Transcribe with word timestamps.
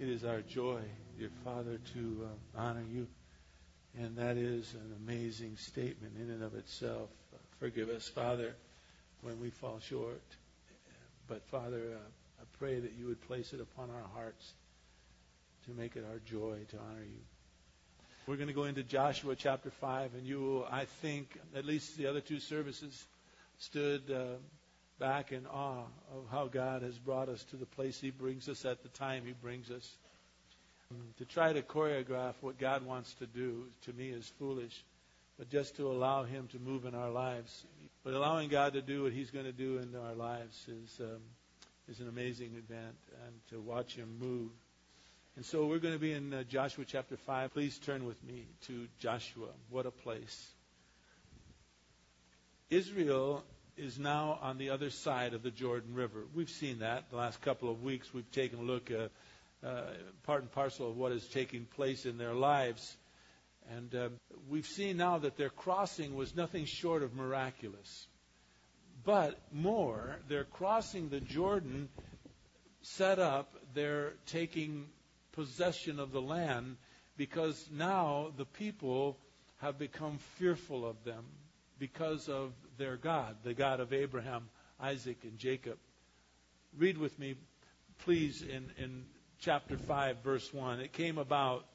It 0.00 0.08
is 0.08 0.24
our 0.24 0.40
joy, 0.40 0.80
dear 1.18 1.28
Father, 1.44 1.78
to 1.92 2.24
uh, 2.24 2.58
honor 2.58 2.84
you. 2.90 3.06
And 3.98 4.16
that 4.16 4.38
is 4.38 4.72
an 4.72 4.94
amazing 5.04 5.58
statement 5.58 6.14
in 6.18 6.30
and 6.30 6.42
of 6.42 6.54
itself. 6.54 7.10
Uh, 7.34 7.36
forgive 7.58 7.90
us, 7.90 8.08
Father, 8.08 8.54
when 9.20 9.38
we 9.38 9.50
fall 9.50 9.78
short. 9.78 10.22
But, 11.28 11.46
Father, 11.48 11.82
uh, 11.92 12.40
I 12.40 12.44
pray 12.58 12.80
that 12.80 12.94
you 12.98 13.08
would 13.08 13.20
place 13.20 13.52
it 13.52 13.60
upon 13.60 13.90
our 13.90 14.08
hearts 14.14 14.54
to 15.66 15.72
make 15.72 15.96
it 15.96 16.06
our 16.10 16.20
joy 16.20 16.56
to 16.70 16.76
honor 16.78 17.04
you. 17.04 17.20
We're 18.26 18.36
going 18.36 18.48
to 18.48 18.54
go 18.54 18.64
into 18.64 18.82
Joshua 18.82 19.36
chapter 19.36 19.68
5, 19.70 20.14
and 20.14 20.26
you 20.26 20.40
will, 20.40 20.68
I 20.70 20.86
think, 21.02 21.38
at 21.54 21.66
least 21.66 21.98
the 21.98 22.06
other 22.06 22.22
two 22.22 22.40
services, 22.40 23.04
stood 23.58 24.10
uh, 24.10 24.38
back 25.00 25.32
in 25.32 25.46
awe 25.46 25.86
of 26.14 26.24
how 26.30 26.46
God 26.46 26.82
has 26.82 26.96
brought 26.98 27.28
us 27.28 27.42
to 27.44 27.56
the 27.56 27.66
place 27.66 27.98
He 27.98 28.10
brings 28.10 28.48
us 28.48 28.64
at 28.64 28.82
the 28.82 28.88
time 28.90 29.24
He 29.24 29.32
brings 29.32 29.70
us. 29.70 29.90
To 31.18 31.24
try 31.24 31.52
to 31.52 31.62
choreograph 31.62 32.34
what 32.40 32.58
God 32.58 32.84
wants 32.84 33.14
to 33.14 33.26
do, 33.26 33.64
to 33.86 33.92
me, 33.92 34.10
is 34.10 34.30
foolish. 34.38 34.84
But 35.38 35.48
just 35.48 35.76
to 35.76 35.90
allow 35.90 36.24
Him 36.24 36.48
to 36.48 36.58
move 36.58 36.84
in 36.84 36.94
our 36.94 37.10
lives. 37.10 37.64
But 38.04 38.14
allowing 38.14 38.50
God 38.50 38.74
to 38.74 38.82
do 38.82 39.04
what 39.04 39.12
He's 39.12 39.30
going 39.30 39.46
to 39.46 39.52
do 39.52 39.78
in 39.78 39.96
our 39.96 40.14
lives 40.14 40.66
is, 40.68 41.00
um, 41.00 41.20
is 41.88 42.00
an 42.00 42.08
amazing 42.08 42.52
event. 42.56 42.96
And 43.24 43.34
to 43.50 43.60
watch 43.60 43.94
Him 43.94 44.18
move. 44.20 44.50
And 45.36 45.46
so 45.46 45.64
we're 45.64 45.78
going 45.78 45.94
to 45.94 46.00
be 46.00 46.12
in 46.12 46.34
uh, 46.34 46.42
Joshua 46.42 46.84
chapter 46.86 47.16
5. 47.16 47.54
Please 47.54 47.78
turn 47.78 48.04
with 48.04 48.22
me 48.24 48.46
to 48.66 48.86
Joshua. 48.98 49.48
What 49.70 49.86
a 49.86 49.90
place. 49.90 50.50
Israel 52.68 53.44
is 53.80 53.98
now 53.98 54.38
on 54.42 54.58
the 54.58 54.70
other 54.70 54.90
side 54.90 55.32
of 55.32 55.42
the 55.42 55.50
Jordan 55.50 55.94
River. 55.94 56.24
We've 56.34 56.50
seen 56.50 56.80
that 56.80 57.08
the 57.10 57.16
last 57.16 57.40
couple 57.40 57.70
of 57.70 57.82
weeks. 57.82 58.12
We've 58.12 58.30
taken 58.30 58.58
a 58.58 58.62
look, 58.62 58.90
uh, 58.90 59.08
uh, 59.66 59.84
part 60.24 60.42
and 60.42 60.52
parcel 60.52 60.90
of 60.90 60.98
what 60.98 61.12
is 61.12 61.26
taking 61.28 61.64
place 61.64 62.04
in 62.04 62.18
their 62.18 62.34
lives. 62.34 62.96
And 63.74 63.94
uh, 63.94 64.08
we've 64.50 64.66
seen 64.66 64.98
now 64.98 65.18
that 65.18 65.38
their 65.38 65.48
crossing 65.48 66.14
was 66.14 66.36
nothing 66.36 66.66
short 66.66 67.02
of 67.02 67.14
miraculous. 67.14 68.06
But 69.02 69.40
more, 69.50 70.18
their 70.28 70.44
crossing 70.44 71.08
the 71.08 71.20
Jordan 71.20 71.88
set 72.82 73.18
up 73.18 73.54
their 73.72 74.12
taking 74.26 74.88
possession 75.32 75.98
of 76.00 76.12
the 76.12 76.20
land 76.20 76.76
because 77.16 77.66
now 77.72 78.30
the 78.36 78.44
people 78.44 79.16
have 79.62 79.78
become 79.78 80.18
fearful 80.36 80.86
of 80.86 81.02
them 81.04 81.24
because 81.78 82.28
of 82.28 82.52
their 82.80 82.96
God, 82.96 83.36
the 83.44 83.52
God 83.52 83.78
of 83.78 83.92
Abraham, 83.92 84.48
Isaac, 84.80 85.18
and 85.24 85.38
Jacob. 85.38 85.76
Read 86.78 86.96
with 86.96 87.16
me, 87.18 87.34
please, 87.98 88.40
in, 88.40 88.70
in 88.78 89.04
chapter 89.38 89.76
5, 89.76 90.22
verse 90.24 90.52
1. 90.52 90.80
It 90.80 90.94
came 90.94 91.18
about 91.18 91.66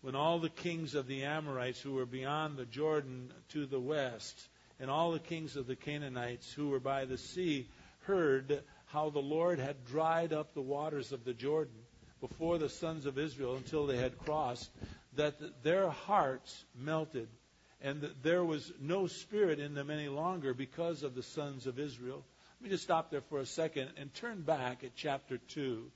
when 0.00 0.16
all 0.16 0.40
the 0.40 0.48
kings 0.48 0.96
of 0.96 1.06
the 1.06 1.22
Amorites 1.22 1.80
who 1.80 1.92
were 1.92 2.06
beyond 2.06 2.56
the 2.56 2.66
Jordan 2.66 3.32
to 3.50 3.66
the 3.66 3.78
west, 3.78 4.48
and 4.80 4.90
all 4.90 5.12
the 5.12 5.20
kings 5.20 5.54
of 5.54 5.68
the 5.68 5.76
Canaanites 5.76 6.52
who 6.52 6.70
were 6.70 6.80
by 6.80 7.04
the 7.04 7.18
sea, 7.18 7.68
heard 8.00 8.64
how 8.86 9.10
the 9.10 9.20
Lord 9.20 9.60
had 9.60 9.86
dried 9.86 10.32
up 10.32 10.54
the 10.54 10.60
waters 10.60 11.12
of 11.12 11.24
the 11.24 11.34
Jordan 11.34 11.78
before 12.20 12.58
the 12.58 12.68
sons 12.68 13.06
of 13.06 13.16
Israel 13.16 13.54
until 13.54 13.86
they 13.86 13.98
had 13.98 14.18
crossed, 14.18 14.70
that 15.14 15.62
their 15.62 15.88
hearts 15.88 16.64
melted 16.74 17.28
and 17.80 18.10
there 18.22 18.44
was 18.44 18.72
no 18.80 19.06
spirit 19.06 19.60
in 19.60 19.74
them 19.74 19.90
any 19.90 20.08
longer 20.08 20.52
because 20.54 21.02
of 21.02 21.14
the 21.14 21.22
sons 21.22 21.66
of 21.66 21.78
Israel. 21.78 22.24
Let 22.60 22.64
me 22.64 22.70
just 22.70 22.82
stop 22.82 23.10
there 23.10 23.20
for 23.20 23.38
a 23.38 23.46
second 23.46 23.90
and 23.96 24.12
turn 24.14 24.42
back 24.42 24.82
at 24.82 24.96
chapter 24.96 25.38
2. 25.38 25.90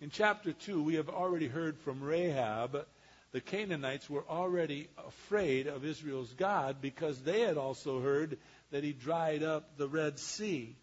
In 0.00 0.10
chapter 0.10 0.52
2, 0.52 0.82
we 0.82 0.94
have 0.94 1.08
already 1.08 1.46
heard 1.46 1.78
from 1.78 2.02
Rahab. 2.02 2.84
The 3.32 3.40
Canaanites 3.40 4.10
were 4.10 4.24
already 4.28 4.88
afraid 5.06 5.68
of 5.68 5.84
Israel's 5.84 6.32
God 6.32 6.80
because 6.80 7.20
they 7.20 7.40
had 7.40 7.56
also 7.56 8.00
heard 8.00 8.38
that 8.72 8.82
he 8.82 8.92
dried 8.92 9.44
up 9.44 9.76
the 9.76 9.88
Red 9.88 10.18
Sea. 10.18 10.74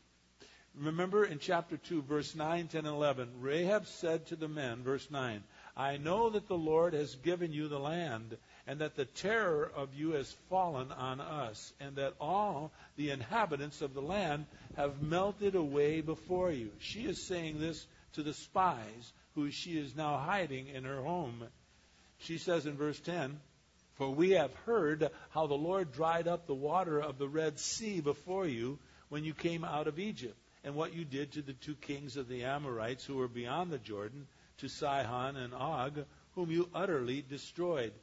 Remember 0.76 1.26
in 1.26 1.40
chapter 1.40 1.76
2, 1.76 2.04
verse 2.04 2.36
9, 2.36 2.68
10, 2.68 2.86
and 2.86 2.96
11, 2.96 3.30
Rahab 3.42 3.88
said 3.88 4.28
to 4.28 4.36
the 4.36 4.48
men, 4.48 4.84
verse 4.84 5.10
9, 5.10 5.44
I 5.76 5.98
know 5.98 6.30
that 6.30 6.48
the 6.48 6.58
Lord 6.58 6.94
has 6.94 7.16
given 7.16 7.52
you 7.52 7.68
the 7.68 7.80
land 7.80 8.38
and 8.68 8.80
that 8.80 8.96
the 8.96 9.06
terror 9.06 9.72
of 9.76 9.96
you 9.96 10.12
has 10.12 10.30
fallen 10.50 10.92
on 10.92 11.22
us, 11.22 11.74
and 11.80 11.96
that 11.96 12.14
all 12.20 12.72
the 12.98 13.12
inhabitants 13.12 13.82
of 13.82 13.94
the 13.94 14.02
land 14.02 14.46
have 14.76 15.02
melted 15.02 15.56
away 15.56 16.02
before 16.02 16.52
you. 16.52 16.70
She 16.80 17.06
is 17.06 17.26
saying 17.26 17.60
this 17.60 17.88
to 18.14 18.24
the 18.24 18.34
spies 18.34 19.14
who 19.36 19.52
she 19.52 19.78
is 19.78 19.96
now 19.96 20.18
hiding 20.18 20.68
in 20.68 20.84
her 20.84 21.02
home. 21.02 21.44
She 22.20 22.38
says 22.38 22.66
in 22.66 22.76
verse 22.76 23.00
10, 23.00 23.40
For 23.96 24.10
we 24.10 24.32
have 24.32 24.54
heard 24.66 25.10
how 25.30 25.48
the 25.48 25.54
Lord 25.54 25.94
dried 25.94 26.28
up 26.28 26.46
the 26.46 26.54
water 26.54 27.00
of 27.00 27.18
the 27.18 27.28
Red 27.28 27.60
Sea 27.60 28.02
before 28.02 28.48
you 28.48 28.80
when 29.08 29.24
you 29.24 29.34
came 29.34 29.64
out 29.64 29.88
of 29.88 29.98
Egypt, 29.98 30.36
and 30.66 30.76
what 30.76 30.94
you 30.94 31.06
did 31.06 31.32
to 31.34 31.42
the 31.42 31.54
two 31.54 31.76
kings 31.76 32.18
of 32.18 32.28
the 32.28 32.44
Amorites 32.44 33.06
who 33.06 33.16
were 33.16 33.30
beyond 33.30 33.72
the 33.72 33.78
Jordan, 33.78 34.28
to 34.58 34.68
Sihon 34.68 35.38
and 35.38 35.54
Og, 35.54 36.04
whom 36.36 36.52
you 36.52 36.68
utterly 36.74 37.24
destroyed. 37.30 37.94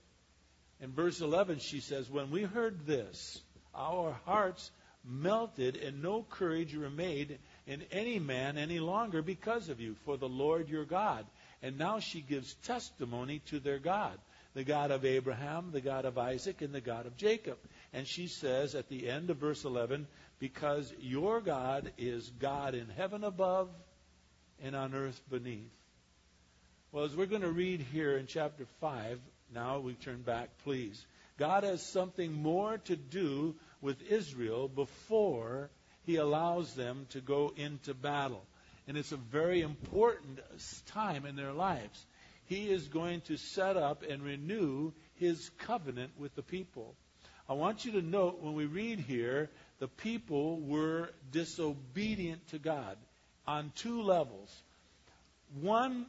In 0.80 0.92
verse 0.92 1.20
11, 1.20 1.58
she 1.60 1.80
says, 1.80 2.10
When 2.10 2.30
we 2.30 2.42
heard 2.42 2.86
this, 2.86 3.40
our 3.74 4.16
hearts 4.24 4.70
melted, 5.04 5.76
and 5.76 6.02
no 6.02 6.22
courage 6.22 6.74
remained 6.74 7.38
in 7.66 7.82
any 7.92 8.18
man 8.18 8.58
any 8.58 8.80
longer 8.80 9.22
because 9.22 9.68
of 9.68 9.80
you, 9.80 9.94
for 10.04 10.16
the 10.16 10.28
Lord 10.28 10.68
your 10.68 10.84
God. 10.84 11.26
And 11.62 11.78
now 11.78 11.98
she 12.00 12.20
gives 12.20 12.54
testimony 12.54 13.40
to 13.46 13.60
their 13.60 13.78
God, 13.78 14.18
the 14.54 14.64
God 14.64 14.90
of 14.90 15.04
Abraham, 15.04 15.70
the 15.72 15.80
God 15.80 16.04
of 16.04 16.18
Isaac, 16.18 16.62
and 16.62 16.74
the 16.74 16.80
God 16.80 17.06
of 17.06 17.16
Jacob. 17.16 17.58
And 17.92 18.06
she 18.06 18.26
says 18.26 18.74
at 18.74 18.88
the 18.88 19.08
end 19.08 19.30
of 19.30 19.38
verse 19.38 19.64
11, 19.64 20.06
Because 20.38 20.92
your 21.00 21.40
God 21.40 21.92
is 21.96 22.30
God 22.38 22.74
in 22.74 22.88
heaven 22.88 23.24
above 23.24 23.68
and 24.62 24.74
on 24.74 24.94
earth 24.94 25.20
beneath. 25.30 25.70
Well, 26.92 27.04
as 27.04 27.16
we're 27.16 27.26
going 27.26 27.42
to 27.42 27.50
read 27.50 27.84
here 27.92 28.16
in 28.16 28.26
chapter 28.26 28.66
5, 28.80 29.18
now 29.52 29.78
we 29.80 29.94
turn 29.94 30.22
back, 30.22 30.50
please. 30.64 31.04
God 31.38 31.64
has 31.64 31.82
something 31.82 32.32
more 32.32 32.78
to 32.78 32.96
do 32.96 33.56
with 33.80 34.00
Israel 34.02 34.68
before 34.68 35.70
he 36.04 36.16
allows 36.16 36.74
them 36.74 37.06
to 37.10 37.20
go 37.20 37.52
into 37.56 37.94
battle. 37.94 38.44
And 38.86 38.96
it's 38.96 39.12
a 39.12 39.16
very 39.16 39.62
important 39.62 40.40
time 40.86 41.26
in 41.26 41.36
their 41.36 41.52
lives. 41.52 42.06
He 42.46 42.70
is 42.70 42.88
going 42.88 43.22
to 43.22 43.36
set 43.36 43.76
up 43.76 44.02
and 44.08 44.22
renew 44.22 44.92
his 45.14 45.50
covenant 45.58 46.12
with 46.18 46.34
the 46.34 46.42
people. 46.42 46.94
I 47.48 47.54
want 47.54 47.84
you 47.84 47.92
to 47.92 48.02
note 48.02 48.40
when 48.40 48.54
we 48.54 48.66
read 48.66 49.00
here, 49.00 49.50
the 49.78 49.88
people 49.88 50.60
were 50.60 51.10
disobedient 51.30 52.46
to 52.48 52.58
God 52.58 52.96
on 53.46 53.72
two 53.76 54.02
levels. 54.02 54.62
One, 55.60 56.06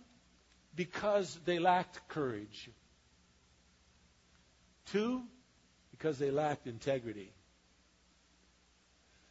because 0.76 1.38
they 1.46 1.60
lacked 1.60 2.08
courage. 2.10 2.70
Two, 4.92 5.24
because 5.92 6.20
they 6.20 6.32
lacked 6.32 6.68
integrity. 6.68 7.32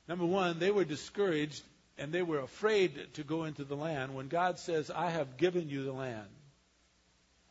Number 0.08 0.26
one, 0.26 0.58
they 0.58 0.70
were 0.70 0.84
discouraged 0.84 1.62
and 1.96 2.12
they 2.12 2.22
were 2.22 2.40
afraid 2.40 3.14
to 3.14 3.22
go 3.22 3.44
into 3.44 3.64
the 3.64 3.76
land 3.76 4.14
when 4.14 4.28
God 4.28 4.58
says, 4.58 4.90
I 4.90 5.10
have 5.10 5.36
given 5.36 5.68
you 5.68 5.84
the 5.84 5.92
land. 5.92 6.28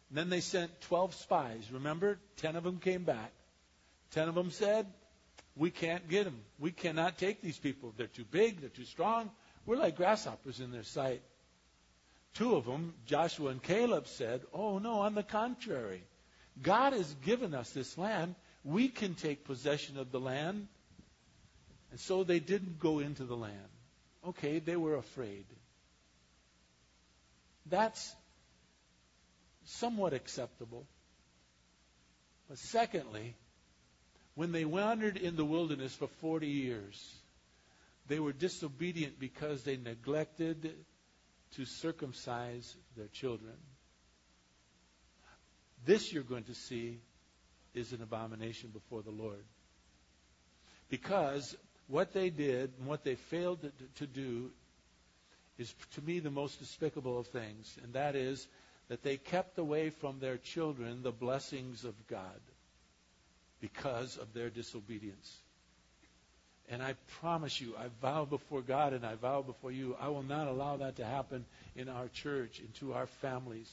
And 0.10 0.18
then 0.18 0.30
they 0.30 0.42
sent 0.42 0.82
12 0.82 1.16
spies. 1.16 1.70
Remember? 1.72 2.20
10 2.38 2.56
of 2.56 2.64
them 2.64 2.80
came 2.80 3.04
back. 3.04 3.32
10 4.12 4.30
of 4.30 4.36
them 4.36 4.52
said, 4.52 4.86
We 5.56 5.72
can't 5.72 6.08
get 6.10 6.26
them. 6.26 6.40
We 6.60 6.72
cannot 6.72 7.18
take 7.18 7.42
these 7.42 7.58
people. 7.58 7.94
They're 7.98 8.08
too 8.08 8.26
big. 8.30 8.60
They're 8.60 8.70
too 8.70 8.86
strong. 8.86 9.32
We're 9.66 9.78
like 9.78 9.96
grasshoppers 9.96 10.60
in 10.60 10.72
their 10.72 10.84
sight. 10.84 11.22
Two 12.36 12.56
of 12.56 12.66
them, 12.66 12.94
Joshua 13.06 13.50
and 13.50 13.64
Caleb, 13.64 14.08
said, 14.08 14.42
Oh, 14.54 14.78
no, 14.78 15.00
on 15.02 15.16
the 15.16 15.24
contrary. 15.24 16.04
God 16.62 16.94
has 16.94 17.14
given 17.26 17.54
us 17.54 17.70
this 17.72 17.98
land. 17.98 18.36
We 18.64 18.88
can 18.88 19.16
take 19.16 19.46
possession 19.46 19.98
of 19.98 20.12
the 20.12 20.20
land. 20.20 20.68
And 21.92 22.00
so 22.00 22.24
they 22.24 22.40
didn't 22.40 22.80
go 22.80 23.00
into 23.00 23.24
the 23.24 23.36
land. 23.36 23.58
Okay, 24.26 24.60
they 24.60 24.76
were 24.76 24.96
afraid. 24.96 25.46
That's 27.66 28.16
somewhat 29.66 30.14
acceptable. 30.14 30.86
But 32.50 32.58
secondly, 32.58 33.36
when 34.36 34.52
they 34.52 34.66
wandered 34.66 35.18
in 35.18 35.36
the 35.36 35.46
wilderness 35.46 35.94
for 35.94 36.08
40 36.08 36.48
years, 36.48 37.16
they 38.08 38.20
were 38.20 38.34
disobedient 38.34 39.20
because 39.20 39.64
they 39.64 39.78
neglected 39.78 40.74
to 41.56 41.66
circumcise 41.66 42.76
their 42.98 43.08
children. 43.08 43.56
This 45.86 46.14
you're 46.14 46.24
going 46.24 46.46
to 46.46 46.56
see 46.56 47.00
is 47.74 47.92
an 47.92 48.02
abomination 48.02 48.70
before 48.70 49.02
the 49.02 49.12
Lord. 49.12 49.44
Because 50.90 51.56
what 51.88 52.14
they 52.14 52.30
did 52.30 52.72
and 52.80 52.88
what 52.88 53.04
they 53.04 53.16
failed 53.16 53.60
to, 53.96 54.08
do 54.08 54.52
is, 55.58 55.74
to 55.96 56.02
me, 56.02 56.20
the 56.20 56.32
most 56.32 56.60
despicable 56.60 57.20
of 57.20 57.28
things. 57.28 57.76
And 57.84 57.94
that 57.94 58.16
is, 58.16 58.48
that 58.90 59.04
they 59.04 59.18
kept 59.18 59.58
away 59.58 59.90
from 59.90 60.20
their 60.20 60.38
children 60.38 61.02
the 61.04 61.12
blessings 61.12 61.84
of 61.84 61.96
God 62.08 62.40
because 63.60 64.18
of 64.18 64.34
their 64.34 64.50
disobedience. 64.50 65.38
And 66.70 66.82
I 66.82 66.96
promise 67.22 67.60
you, 67.60 67.76
I 67.78 67.88
vow 68.02 68.26
before 68.26 68.62
God 68.62 68.94
and 68.94 69.06
I 69.06 69.16
vow 69.16 69.42
before 69.42 69.72
you, 69.72 69.98
I 70.00 70.10
will 70.10 70.24
not 70.24 70.48
allow 70.48 70.78
that 70.78 70.96
to 70.98 71.06
happen 71.06 71.46
in 71.76 71.90
our 71.90 72.08
church 72.10 72.60
and 72.60 72.74
to 72.76 72.94
our 72.94 73.08
families. 73.08 73.72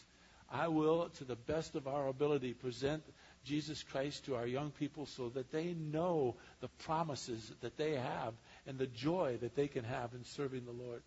I 0.51 0.69
will, 0.69 1.09
to 1.19 1.25
the 1.25 1.37
best 1.37 1.77
of 1.77 1.87
our 1.87 2.09
ability, 2.09 2.55
present 2.55 3.05
Jesus 3.45 3.83
Christ 3.83 4.25
to 4.27 4.35
our 4.35 4.47
young 4.47 4.71
people 4.71 5.07
so 5.07 5.29
that 5.31 5.53
they 5.53 5.75
know 5.75 6.37
the 6.61 6.69
promises 6.85 7.53
that 7.61 7.77
they 7.77 7.95
have 7.95 8.35
and 8.67 8.79
the 8.79 8.87
joy 8.87 9.39
that 9.41 9.55
they 9.55 9.69
can 9.69 9.85
have 9.85 10.13
in 10.15 10.25
serving 10.25 10.65
the 10.65 10.73
Lord. 10.73 11.03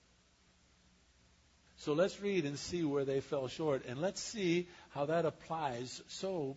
So 1.77 1.93
let's 1.93 2.21
read 2.21 2.45
and 2.45 2.57
see 2.57 2.83
where 2.83 3.05
they 3.05 3.19
fell 3.19 3.47
short, 3.47 3.85
and 3.85 3.99
let's 3.99 4.21
see 4.21 4.67
how 4.91 5.05
that 5.05 5.25
applies 5.25 6.01
so 6.07 6.55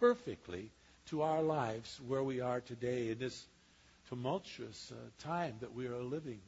perfectly 0.00 0.70
to 1.06 1.22
our 1.22 1.42
lives 1.42 2.00
where 2.06 2.22
we 2.22 2.40
are 2.40 2.60
today 2.60 3.10
in 3.10 3.18
this 3.18 3.46
tumultuous 4.08 4.92
uh, 4.92 4.96
time 5.22 5.54
that 5.60 5.74
we 5.74 5.86
are 5.86 6.02
living. 6.02 6.40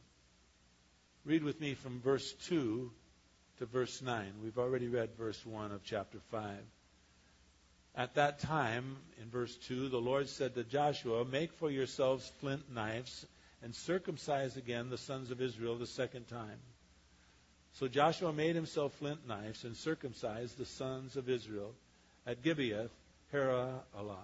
Read 1.25 1.45
with 1.45 1.61
me 1.61 1.75
from 1.75 2.01
verse 2.01 2.33
2 2.49 2.91
to 3.59 3.67
verse 3.67 4.03
9. 4.03 4.25
We've 4.43 4.59
already 4.59 4.89
read 4.89 5.11
verse 5.17 5.45
1 5.45 5.73
of 5.73 5.83
chapter 5.85 6.19
5. 6.31 6.43
At 7.95 8.15
that 8.17 8.41
time, 8.41 8.97
in 9.23 9.31
verse 9.31 9.57
2, 9.69 9.89
the 9.89 9.97
Lord 9.97 10.29
said 10.29 10.55
to 10.55 10.65
Joshua, 10.65 11.25
Make 11.25 11.53
for 11.53 11.71
yourselves 11.71 12.31
flint 12.41 12.71
knives 12.71 13.27
and 13.63 13.75
circumcise 13.75 14.57
again 14.57 14.91
the 14.91 14.99
sons 14.99 15.31
of 15.31 15.41
Israel 15.41 15.77
the 15.77 15.87
second 15.87 16.29
time. 16.29 16.59
So 17.73 17.89
Joshua 17.89 18.33
made 18.33 18.55
himself 18.55 18.93
flint 18.95 19.27
knives 19.27 19.65
and 19.65 19.77
circumcised 19.77 20.59
the 20.59 20.67
sons 20.67 21.17
of 21.17 21.29
Israel 21.29 21.75
at 22.27 22.43
Gibeah, 22.43 22.89
Hera 23.33 23.81
Aloth. 23.99 24.17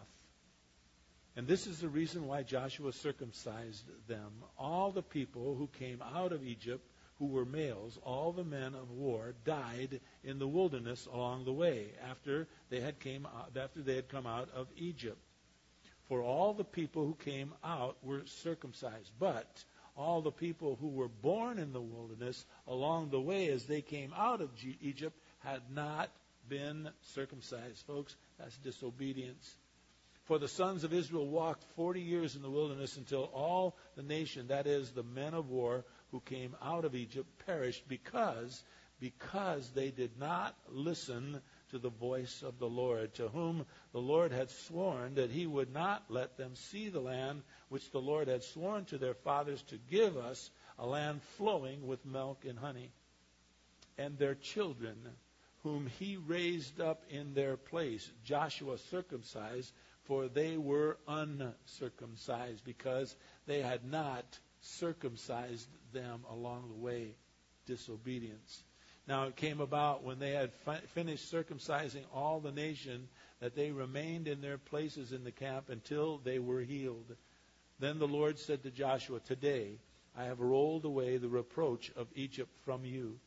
And 1.37 1.46
this 1.46 1.67
is 1.67 1.79
the 1.79 1.88
reason 1.88 2.26
why 2.26 2.43
Joshua 2.43 2.93
circumcised 2.93 3.84
them. 4.06 4.31
All 4.58 4.90
the 4.90 5.02
people 5.02 5.55
who 5.55 5.69
came 5.79 6.02
out 6.14 6.32
of 6.32 6.44
Egypt, 6.44 6.87
who 7.22 7.28
were 7.28 7.44
males, 7.44 8.00
all 8.02 8.32
the 8.32 8.42
men 8.42 8.74
of 8.74 8.90
war, 8.90 9.32
died 9.44 10.00
in 10.24 10.40
the 10.40 10.48
wilderness 10.48 11.06
along 11.06 11.44
the 11.44 11.52
way 11.52 11.86
after 12.10 12.48
they 12.69 12.80
had 12.80 12.98
came 12.98 13.26
out, 13.26 13.56
after 13.56 13.80
they 13.80 13.94
had 13.94 14.08
come 14.08 14.26
out 14.26 14.48
of 14.52 14.66
Egypt. 14.76 15.19
For 16.08 16.20
all 16.20 16.52
the 16.52 16.64
people 16.64 17.06
who 17.06 17.14
came 17.14 17.52
out 17.62 17.96
were 18.02 18.26
circumcised, 18.26 19.12
but 19.20 19.64
all 19.96 20.20
the 20.20 20.32
people 20.32 20.76
who 20.80 20.88
were 20.88 21.06
born 21.06 21.60
in 21.60 21.72
the 21.72 21.80
wilderness 21.80 22.44
along 22.66 23.10
the 23.10 23.20
way 23.20 23.50
as 23.50 23.66
they 23.66 23.82
came 23.82 24.12
out 24.16 24.40
of 24.40 24.50
Egypt 24.80 25.16
had 25.44 25.62
not 25.72 26.10
been 26.48 26.88
circumcised. 27.14 27.86
Folks, 27.86 28.16
that's 28.36 28.56
disobedience. 28.56 29.54
For 30.24 30.40
the 30.40 30.48
sons 30.48 30.82
of 30.82 30.92
Israel 30.92 31.28
walked 31.28 31.62
40 31.76 32.00
years 32.00 32.34
in 32.34 32.42
the 32.42 32.50
wilderness 32.50 32.96
until 32.96 33.30
all 33.32 33.76
the 33.94 34.02
nation, 34.02 34.48
that 34.48 34.66
is, 34.66 34.90
the 34.90 35.04
men 35.04 35.34
of 35.34 35.50
war 35.50 35.84
who 36.12 36.20
came 36.20 36.55
out 36.62 36.85
of 36.85 36.94
Egypt, 36.94 37.29
perished 37.47 37.88
because, 37.88 38.62
because 39.00 39.69
they 39.70 39.91
did 39.91 40.17
not 40.19 40.55
listen 40.69 41.41
to 41.70 41.79
the 41.79 41.91
voice 41.91 42.43
of 42.43 42.59
the 42.59 42.69
Lord, 42.69 43.14
to 43.14 43.29
whom 43.29 43.67
the 43.93 44.00
Lord 44.00 44.31
had 44.31 44.50
sworn 44.50 45.14
that 45.17 45.31
he 45.31 45.47
would 45.47 45.73
not 45.73 46.05
let 46.09 46.37
them 46.37 46.55
see 46.55 46.88
the 46.88 47.00
land 47.00 47.43
which 47.69 47.91
the 47.91 48.00
Lord 48.00 48.29
had 48.29 48.44
sworn 48.44 48.85
to 48.87 48.99
their 48.99 49.14
fathers 49.14 49.62
to 49.62 49.79
give 49.91 50.17
us, 50.17 50.50
a 50.79 50.87
land 50.87 51.20
flowing 51.37 51.87
with 51.87 52.06
milk 52.06 52.44
and 52.49 52.58
honey. 52.58 52.91
And 53.99 54.19
their 54.19 54.35
children, 54.35 54.97
whom 55.62 55.87
he 55.99 56.17
raised 56.17 56.81
up 56.81 57.03
in 57.11 57.35
their 57.35 57.56
place, 57.56 58.08
Joshua 58.25 58.79
circumcised 58.79 59.73
for 60.05 60.29
they 60.29 60.56
were 60.56 60.99
uncircumcised 61.06 62.65
because 62.65 63.15
they 63.47 63.62
had 63.62 63.85
not 63.85 64.25
circumcised 64.62 65.69
them 65.93 66.25
along 66.31 66.69
the 66.69 66.81
way. 66.81 67.14
Disobedience. 67.67 68.62
Now 69.06 69.25
it 69.25 69.37
came 69.37 69.61
about 69.61 70.05
when 70.05 70.19
they 70.19 70.31
had 70.31 70.53
fi- 70.64 70.81
finished 70.94 71.32
circumcising 71.32 72.05
all 72.14 72.41
the 72.41 72.53
nation 72.53 73.09
that 73.41 73.55
they 73.55 73.70
remained 73.70 74.29
in 74.29 74.41
their 74.41 74.59
places 74.59 75.12
in 75.12 75.25
the 75.25 75.32
camp 75.32 75.69
until 75.69 76.19
they 76.19 76.38
were 76.38 76.61
healed. 76.61 77.17
Then 77.81 77.99
the 77.99 78.06
Lord 78.06 78.38
said 78.38 78.62
to 78.62 78.70
Joshua, 78.70 79.20
Today 79.20 79.79
I 80.17 80.25
have 80.25 80.41
rolled 80.41 80.85
away 80.85 81.17
the 81.17 81.29
reproach 81.29 81.91
of 81.97 82.06
Egypt 82.15 82.50
from 82.65 82.85
you. 82.85 83.19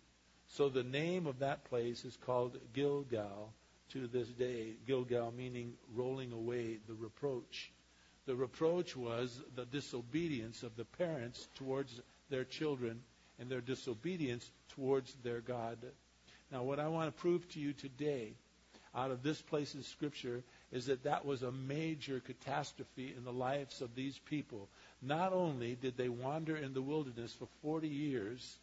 So 0.48 0.70
the 0.70 0.84
name 0.84 1.28
of 1.28 1.40
that 1.40 1.66
place 1.66 2.06
is 2.06 2.18
called 2.18 2.58
Gilgal 2.74 3.54
to 3.90 4.08
this 4.08 4.30
day. 4.30 4.76
Gilgal 4.88 5.34
meaning 5.36 5.74
rolling 5.94 6.32
away 6.32 6.78
the 6.88 6.94
reproach. 6.94 7.72
The 8.26 8.36
reproach 8.36 8.96
was 8.96 9.40
the 9.56 9.66
disobedience 9.66 10.64
of 10.64 10.76
the 10.76 10.86
parents 10.86 11.48
towards 11.56 12.00
their 12.30 12.44
children 12.44 13.02
and 13.40 13.50
their 13.50 13.62
disobedience 13.62 14.50
towards 14.70 15.14
their 15.24 15.42
God. 15.42 15.78
Now, 16.52 16.64
what 16.64 16.80
I 16.80 16.88
want 16.88 17.16
to 17.16 17.22
prove 17.22 17.48
to 17.50 17.60
you 17.60 17.74
today 17.74 18.34
out 18.96 19.12
of 19.12 19.24
this 19.24 19.42
place 19.42 19.76
in 19.76 19.84
Scripture 19.84 20.44
is 20.72 20.86
that 20.86 21.04
that 21.04 21.26
was 21.26 21.44
a 21.44 21.52
major 21.52 22.20
catastrophe 22.20 23.14
in 23.16 23.26
the 23.26 23.34
lives 23.34 23.82
of 23.82 23.94
these 23.94 24.18
people. 24.20 24.70
Not 25.02 25.34
only 25.34 25.76
did 25.76 25.98
they 25.98 26.10
wander 26.10 26.56
in 26.56 26.74
the 26.74 26.82
wilderness 26.82 27.34
for 27.34 27.48
40 27.62 27.88
years, 27.88 28.58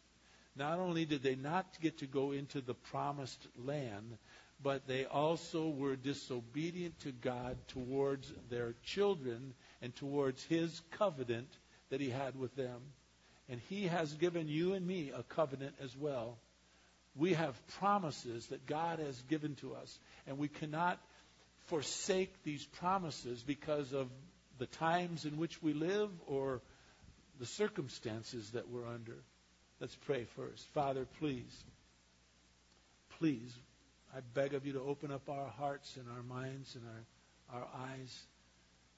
not 0.55 0.79
only 0.79 1.05
did 1.05 1.23
they 1.23 1.35
not 1.35 1.65
get 1.81 1.99
to 1.99 2.05
go 2.05 2.31
into 2.31 2.61
the 2.61 2.73
promised 2.73 3.47
land, 3.63 4.17
but 4.63 4.87
they 4.87 5.05
also 5.05 5.67
were 5.67 5.97
disobedient 5.97 6.97
to 7.01 7.11
God 7.11 7.57
towards 7.67 8.31
their 8.49 8.73
children 8.85 9.53
and 9.81 9.93
towards 9.95 10.41
his 10.45 10.81
covenant 10.91 11.49
that 11.89 11.99
he 11.99 12.09
had 12.09 12.39
with 12.39 12.55
them. 12.55 12.79
And 13.49 13.59
he 13.69 13.87
has 13.87 14.13
given 14.13 14.47
you 14.47 14.73
and 14.73 14.87
me 14.87 15.11
a 15.13 15.23
covenant 15.23 15.75
as 15.83 15.95
well. 15.97 16.37
We 17.15 17.33
have 17.33 17.67
promises 17.79 18.47
that 18.47 18.65
God 18.65 18.99
has 18.99 19.21
given 19.23 19.55
to 19.55 19.75
us, 19.75 19.99
and 20.25 20.37
we 20.37 20.47
cannot 20.47 20.97
forsake 21.65 22.31
these 22.43 22.65
promises 22.65 23.43
because 23.43 23.93
of 23.93 24.07
the 24.57 24.65
times 24.65 25.25
in 25.25 25.37
which 25.37 25.61
we 25.61 25.73
live 25.73 26.09
or 26.25 26.61
the 27.39 27.45
circumstances 27.45 28.49
that 28.51 28.69
we're 28.69 28.87
under. 28.87 29.17
Let's 29.79 29.95
pray 30.05 30.25
first. 30.35 30.65
Father, 30.73 31.05
please, 31.19 31.63
please 33.19 33.53
I 34.15 34.19
beg 34.33 34.53
of 34.53 34.65
you 34.65 34.73
to 34.73 34.81
open 34.81 35.11
up 35.11 35.27
our 35.27 35.47
hearts 35.47 35.97
and 35.97 36.05
our 36.15 36.21
minds 36.23 36.75
and 36.75 36.83
our, 36.85 37.61
our 37.61 37.67
eyes 37.89 38.23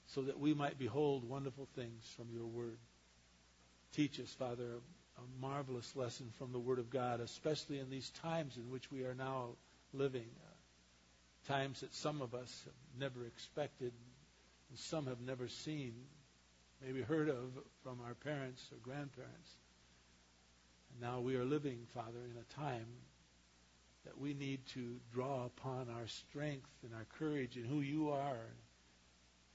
so 0.08 0.22
that 0.22 0.38
we 0.38 0.52
might 0.52 0.78
behold 0.78 1.28
wonderful 1.28 1.68
things 1.74 2.12
from 2.16 2.26
your 2.32 2.44
word. 2.44 2.78
Teach 3.94 4.20
us, 4.20 4.30
Father, 4.38 4.64
a, 4.64 5.20
a 5.20 5.40
marvelous 5.40 5.96
lesson 5.96 6.30
from 6.38 6.52
the 6.52 6.58
word 6.58 6.78
of 6.78 6.90
God, 6.90 7.20
especially 7.20 7.78
in 7.78 7.88
these 7.88 8.10
times 8.10 8.56
in 8.58 8.70
which 8.70 8.92
we 8.92 9.04
are 9.04 9.14
now 9.14 9.48
living. 9.94 10.28
Uh, 10.44 11.52
times 11.52 11.80
that 11.80 11.94
some 11.94 12.20
of 12.20 12.34
us 12.34 12.62
have 12.64 13.00
never 13.00 13.24
expected 13.24 13.92
and 14.68 14.78
some 14.78 15.06
have 15.06 15.20
never 15.20 15.48
seen, 15.48 15.94
maybe 16.84 17.00
heard 17.00 17.28
of 17.30 17.52
from 17.82 18.00
our 18.04 18.14
parents 18.14 18.68
or 18.70 18.78
grandparents. 18.82 19.50
And 20.92 21.00
now 21.00 21.20
we 21.20 21.36
are 21.36 21.44
living, 21.44 21.78
Father, 21.94 22.20
in 22.30 22.36
a 22.36 22.60
time 22.60 22.86
that 24.06 24.18
we 24.18 24.34
need 24.34 24.60
to 24.74 24.96
draw 25.12 25.44
upon 25.44 25.88
our 25.90 26.06
strength 26.06 26.70
and 26.84 26.94
our 26.94 27.06
courage 27.18 27.56
and 27.56 27.66
who 27.66 27.80
you 27.80 28.10
are 28.10 28.46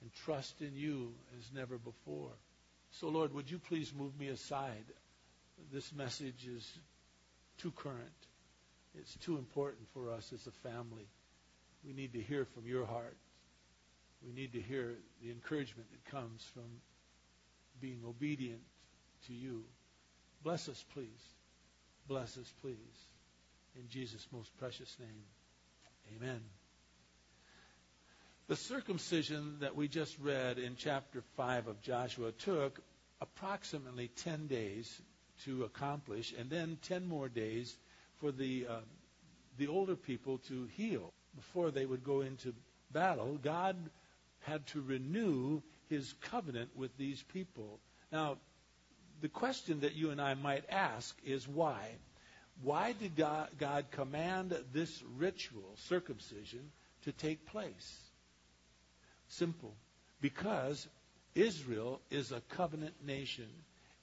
and 0.02 0.12
trust 0.24 0.60
in 0.60 0.76
you 0.76 1.12
as 1.38 1.50
never 1.54 1.78
before. 1.78 2.32
So, 2.92 3.08
Lord, 3.08 3.34
would 3.34 3.50
you 3.50 3.58
please 3.58 3.92
move 3.96 4.18
me 4.18 4.28
aside? 4.28 4.84
This 5.72 5.92
message 5.94 6.46
is 6.46 6.70
too 7.58 7.72
current. 7.74 7.98
It's 8.98 9.16
too 9.16 9.38
important 9.38 9.88
for 9.94 10.12
us 10.12 10.32
as 10.34 10.46
a 10.46 10.68
family. 10.68 11.08
We 11.84 11.94
need 11.94 12.12
to 12.12 12.20
hear 12.20 12.44
from 12.44 12.66
your 12.66 12.84
heart. 12.84 13.16
We 14.24 14.32
need 14.32 14.52
to 14.52 14.60
hear 14.60 14.94
the 15.22 15.30
encouragement 15.30 15.88
that 15.90 16.10
comes 16.10 16.46
from 16.52 16.80
being 17.80 18.00
obedient 18.06 18.60
to 19.26 19.32
you. 19.32 19.64
Bless 20.44 20.68
us, 20.68 20.84
please. 20.92 21.22
Bless 22.06 22.36
us, 22.36 22.52
please. 22.60 22.76
In 23.78 23.88
Jesus' 23.88 24.26
most 24.30 24.54
precious 24.58 24.96
name, 24.98 25.24
amen. 26.16 26.40
The 28.48 28.56
circumcision 28.56 29.58
that 29.60 29.76
we 29.76 29.88
just 29.88 30.18
read 30.18 30.58
in 30.58 30.76
chapter 30.76 31.22
5 31.36 31.68
of 31.68 31.80
Joshua 31.80 32.32
took 32.32 32.80
approximately 33.20 34.08
10 34.08 34.46
days 34.46 35.00
to 35.44 35.64
accomplish, 35.64 36.34
and 36.38 36.50
then 36.50 36.76
10 36.82 37.06
more 37.06 37.28
days 37.28 37.74
for 38.20 38.30
the, 38.30 38.66
uh, 38.68 38.80
the 39.58 39.68
older 39.68 39.96
people 39.96 40.38
to 40.48 40.66
heal 40.76 41.12
before 41.34 41.70
they 41.70 41.86
would 41.86 42.04
go 42.04 42.20
into 42.20 42.52
battle. 42.90 43.38
God 43.42 43.76
had 44.40 44.66
to 44.68 44.82
renew 44.82 45.62
his 45.88 46.12
covenant 46.20 46.70
with 46.76 46.96
these 46.98 47.22
people. 47.32 47.78
Now, 48.10 48.36
the 49.22 49.28
question 49.28 49.80
that 49.80 49.94
you 49.94 50.10
and 50.10 50.20
I 50.20 50.34
might 50.34 50.64
ask 50.68 51.16
is 51.24 51.48
why? 51.48 51.92
Why 52.62 52.92
did 52.92 53.16
God, 53.16 53.84
command 53.90 54.56
this 54.72 55.02
ritual, 55.16 55.74
circumcision, 55.88 56.70
to 57.04 57.12
take 57.12 57.46
place? 57.46 57.98
Simple. 59.28 59.74
Because 60.20 60.86
Israel 61.34 62.00
is 62.10 62.30
a 62.30 62.42
covenant 62.50 62.94
nation. 63.04 63.48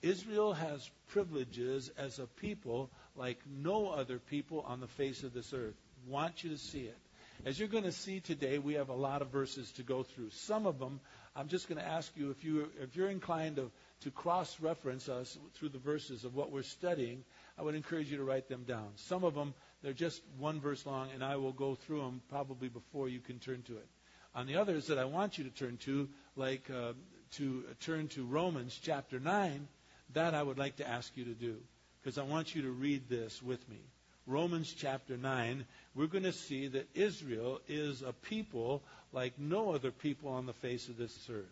Israel 0.02 0.54
has 0.54 0.90
privileges 1.08 1.92
as 1.98 2.20
a 2.20 2.28
people 2.28 2.90
like 3.16 3.40
no 3.62 3.90
other 3.90 4.20
people 4.20 4.66
on 4.68 4.80
the 4.80 4.88
face 4.88 5.24
of 5.24 5.34
this 5.34 5.54
earth. 5.54 5.76
Want 6.08 6.44
you 6.44 6.50
to 6.50 6.58
see 6.58 6.82
it. 6.82 6.98
As 7.46 7.58
you're 7.58 7.70
going 7.70 7.86
to 7.86 7.92
see 7.92 8.20
today, 8.20 8.60
we 8.60 8.74
have 8.74 8.90
a 8.90 8.94
lot 8.94 9.22
of 9.22 9.30
verses 9.30 9.72
to 9.74 9.84
go 9.84 10.04
through. 10.04 10.30
Some 10.32 10.66
of 10.66 10.80
them, 10.80 11.00
I'm 11.36 11.48
just 11.48 11.70
going 11.70 11.80
to 11.80 11.88
ask 11.88 12.12
you 12.18 12.32
if 12.32 12.44
you 12.44 12.70
if 12.82 12.98
you're 12.98 13.10
inclined 13.10 13.56
to 13.58 13.72
to 14.02 14.12
cross-reference 14.12 15.10
us 15.10 15.38
through 15.56 15.70
the 15.70 15.78
verses 15.78 16.24
of 16.24 16.36
what 16.36 16.52
we're 16.52 16.64
studying. 16.64 17.24
I 17.60 17.64
would 17.64 17.76
encourage 17.76 18.10
you 18.10 18.18
to 18.18 18.24
write 18.24 18.48
them 18.48 18.64
down. 18.64 18.88
Some 18.96 19.24
of 19.24 19.36
them 19.36 19.54
they're 19.82 19.94
just 19.94 20.22
one 20.38 20.60
verse 20.60 20.86
long, 20.86 21.10
and 21.14 21.24
I 21.24 21.38
will 21.38 21.54
go 21.54 21.76
through 21.76 22.02
them 22.02 22.22
probably 22.30 22.68
before 22.68 23.08
you 23.08 23.20
can 23.20 23.40
turn 23.40 23.62
to 23.64 23.78
it. 23.78 23.88
On 24.36 24.46
the 24.46 24.58
others 24.58 24.88
that 24.88 24.98
I 24.98 25.06
want 25.06 25.38
you 25.38 25.46
to 25.46 25.50
turn 25.50 25.78
to, 25.78 26.10
like 26.36 26.70
uh, 26.70 26.94
to 27.34 27.64
turn 27.80 28.08
to 28.10 28.26
Romans 28.26 28.78
chapter 28.82 29.20
nine, 29.20 29.68
that 30.14 30.34
I 30.34 30.44
would 30.44 30.58
like 30.58 30.78
to 30.78 30.88
ask 30.88 31.16
you 31.16 31.26
to 31.26 31.34
do 31.34 31.58
because 32.02 32.18
I 32.18 32.24
want 32.24 32.56
you 32.56 32.64
to 32.64 32.72
read 32.72 33.10
this 33.10 33.42
with 33.42 33.68
me. 33.70 33.80
Romans 34.26 34.72
chapter 34.78 35.18
9, 35.18 35.66
we're 35.96 36.06
going 36.06 36.24
to 36.24 36.32
see 36.32 36.68
that 36.68 36.88
Israel 36.94 37.60
is 37.68 38.04
a 38.04 38.14
people 38.14 38.84
like 39.12 39.40
no 39.40 39.74
other 39.74 39.90
people 39.90 40.30
on 40.30 40.46
the 40.46 40.54
face 40.54 40.88
of 40.88 40.98
this 40.98 41.18
earth. 41.32 41.46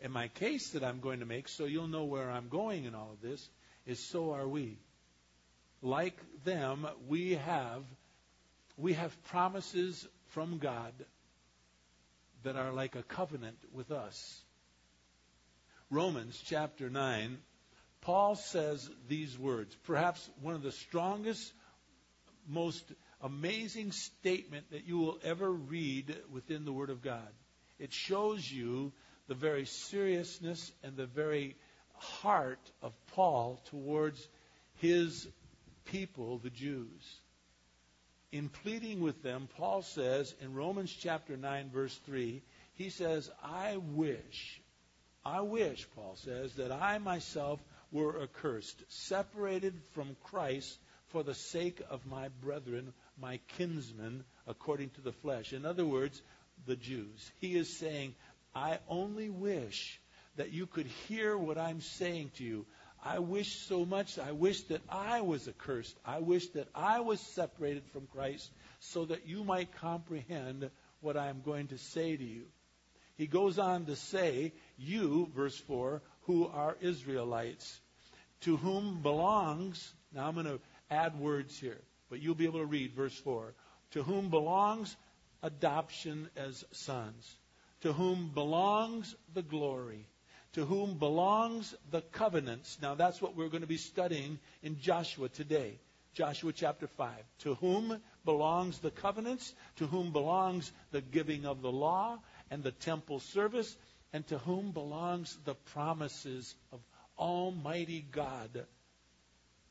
And 0.00 0.12
my 0.12 0.28
case 0.28 0.70
that 0.70 0.82
I'm 0.82 0.98
going 0.98 1.20
to 1.20 1.26
make, 1.26 1.48
so 1.48 1.64
you'll 1.64 1.86
know 1.86 2.04
where 2.04 2.28
I'm 2.28 2.48
going 2.48 2.86
in 2.86 2.94
all 2.96 3.10
of 3.12 3.20
this, 3.22 3.48
is 3.86 3.98
so 3.98 4.32
are 4.32 4.48
we. 4.48 4.78
Like 5.82 6.16
them, 6.44 6.86
we 7.08 7.34
have 7.34 7.82
we 8.76 8.94
have 8.94 9.22
promises 9.24 10.06
from 10.30 10.58
God 10.58 10.92
that 12.42 12.56
are 12.56 12.72
like 12.72 12.96
a 12.96 13.02
covenant 13.02 13.58
with 13.72 13.92
us. 13.92 14.42
Romans 15.90 16.42
chapter 16.44 16.90
9 16.90 17.38
Paul 18.04 18.36
says 18.36 18.88
these 19.08 19.38
words, 19.38 19.74
perhaps 19.84 20.28
one 20.42 20.54
of 20.54 20.62
the 20.62 20.72
strongest, 20.72 21.52
most 22.46 22.84
amazing 23.22 23.92
statement 23.92 24.70
that 24.72 24.86
you 24.86 24.98
will 24.98 25.18
ever 25.24 25.50
read 25.50 26.14
within 26.30 26.66
the 26.66 26.72
Word 26.72 26.90
of 26.90 27.00
God. 27.00 27.28
It 27.78 27.94
shows 27.94 28.50
you 28.50 28.92
the 29.26 29.34
very 29.34 29.64
seriousness 29.64 30.70
and 30.82 30.98
the 30.98 31.06
very 31.06 31.56
heart 32.22 32.60
of 32.82 32.92
Paul 33.14 33.60
towards 33.70 34.28
his 34.76 35.26
people, 35.86 36.38
the 36.38 36.50
Jews. 36.50 37.20
In 38.32 38.48
pleading 38.48 39.00
with 39.00 39.22
them, 39.22 39.48
Paul 39.56 39.82
says 39.82 40.34
in 40.40 40.54
Romans 40.54 40.92
chapter 40.92 41.36
9, 41.36 41.70
verse 41.72 41.96
3, 42.06 42.42
he 42.74 42.90
says, 42.90 43.30
I 43.42 43.76
wish, 43.76 44.60
I 45.24 45.40
wish, 45.40 45.86
Paul 45.94 46.16
says, 46.16 46.54
that 46.54 46.72
I 46.72 46.98
myself 46.98 47.60
were 47.92 48.22
accursed, 48.22 48.82
separated 48.88 49.80
from 49.92 50.16
Christ 50.24 50.78
for 51.08 51.22
the 51.22 51.34
sake 51.34 51.80
of 51.90 52.06
my 52.06 52.28
brethren, 52.42 52.92
my 53.20 53.38
kinsmen, 53.56 54.24
according 54.48 54.90
to 54.90 55.00
the 55.00 55.12
flesh. 55.12 55.52
In 55.52 55.64
other 55.64 55.86
words, 55.86 56.20
the 56.66 56.76
Jews. 56.76 57.30
He 57.38 57.56
is 57.56 57.76
saying, 57.76 58.14
I 58.54 58.78
only 58.88 59.30
wish 59.30 60.00
that 60.36 60.52
you 60.52 60.66
could 60.66 60.86
hear 60.86 61.36
what 61.36 61.58
I'm 61.58 61.80
saying 61.80 62.32
to 62.36 62.44
you. 62.44 62.66
I 63.04 63.18
wish 63.18 63.56
so 63.66 63.84
much, 63.84 64.18
I 64.18 64.32
wish 64.32 64.62
that 64.64 64.80
I 64.88 65.20
was 65.20 65.46
accursed. 65.46 65.96
I 66.06 66.20
wish 66.20 66.48
that 66.48 66.68
I 66.74 67.00
was 67.00 67.20
separated 67.20 67.84
from 67.92 68.06
Christ 68.06 68.50
so 68.80 69.04
that 69.04 69.26
you 69.26 69.44
might 69.44 69.76
comprehend 69.76 70.70
what 71.00 71.16
I 71.16 71.28
am 71.28 71.42
going 71.44 71.68
to 71.68 71.78
say 71.78 72.16
to 72.16 72.24
you. 72.24 72.44
He 73.16 73.26
goes 73.26 73.58
on 73.58 73.84
to 73.86 73.96
say, 73.96 74.52
You, 74.78 75.30
verse 75.36 75.56
4, 75.56 76.02
who 76.22 76.46
are 76.46 76.76
Israelites, 76.80 77.80
to 78.40 78.56
whom 78.56 79.02
belongs, 79.02 79.92
now 80.12 80.26
I'm 80.26 80.34
going 80.34 80.46
to 80.46 80.60
add 80.90 81.18
words 81.20 81.58
here, 81.58 81.80
but 82.08 82.20
you'll 82.20 82.34
be 82.34 82.46
able 82.46 82.60
to 82.60 82.66
read 82.66 82.94
verse 82.94 83.16
4. 83.18 83.54
To 83.92 84.02
whom 84.02 84.30
belongs 84.30 84.96
adoption 85.42 86.28
as 86.36 86.64
sons, 86.72 87.36
to 87.82 87.92
whom 87.92 88.30
belongs 88.34 89.14
the 89.34 89.42
glory, 89.42 90.06
to 90.54 90.64
whom 90.64 90.98
belongs 90.98 91.74
the 91.90 92.00
covenants. 92.00 92.78
Now 92.80 92.94
that's 92.94 93.20
what 93.20 93.36
we're 93.36 93.48
going 93.48 93.62
to 93.62 93.66
be 93.66 93.76
studying 93.76 94.38
in 94.62 94.80
Joshua 94.80 95.28
today. 95.28 95.78
Joshua 96.14 96.52
chapter 96.52 96.86
5. 96.86 97.10
To 97.40 97.54
whom 97.56 98.00
belongs 98.24 98.78
the 98.78 98.92
covenants, 98.92 99.52
to 99.76 99.86
whom 99.86 100.12
belongs 100.12 100.70
the 100.92 101.00
giving 101.00 101.44
of 101.44 101.60
the 101.60 101.72
law 101.72 102.18
and 102.50 102.62
the 102.62 102.70
temple 102.70 103.18
service, 103.18 103.76
and 104.12 104.26
to 104.28 104.38
whom 104.38 104.70
belongs 104.70 105.36
the 105.44 105.54
promises 105.54 106.54
of 106.72 106.80
Almighty 107.18 108.06
God. 108.12 108.64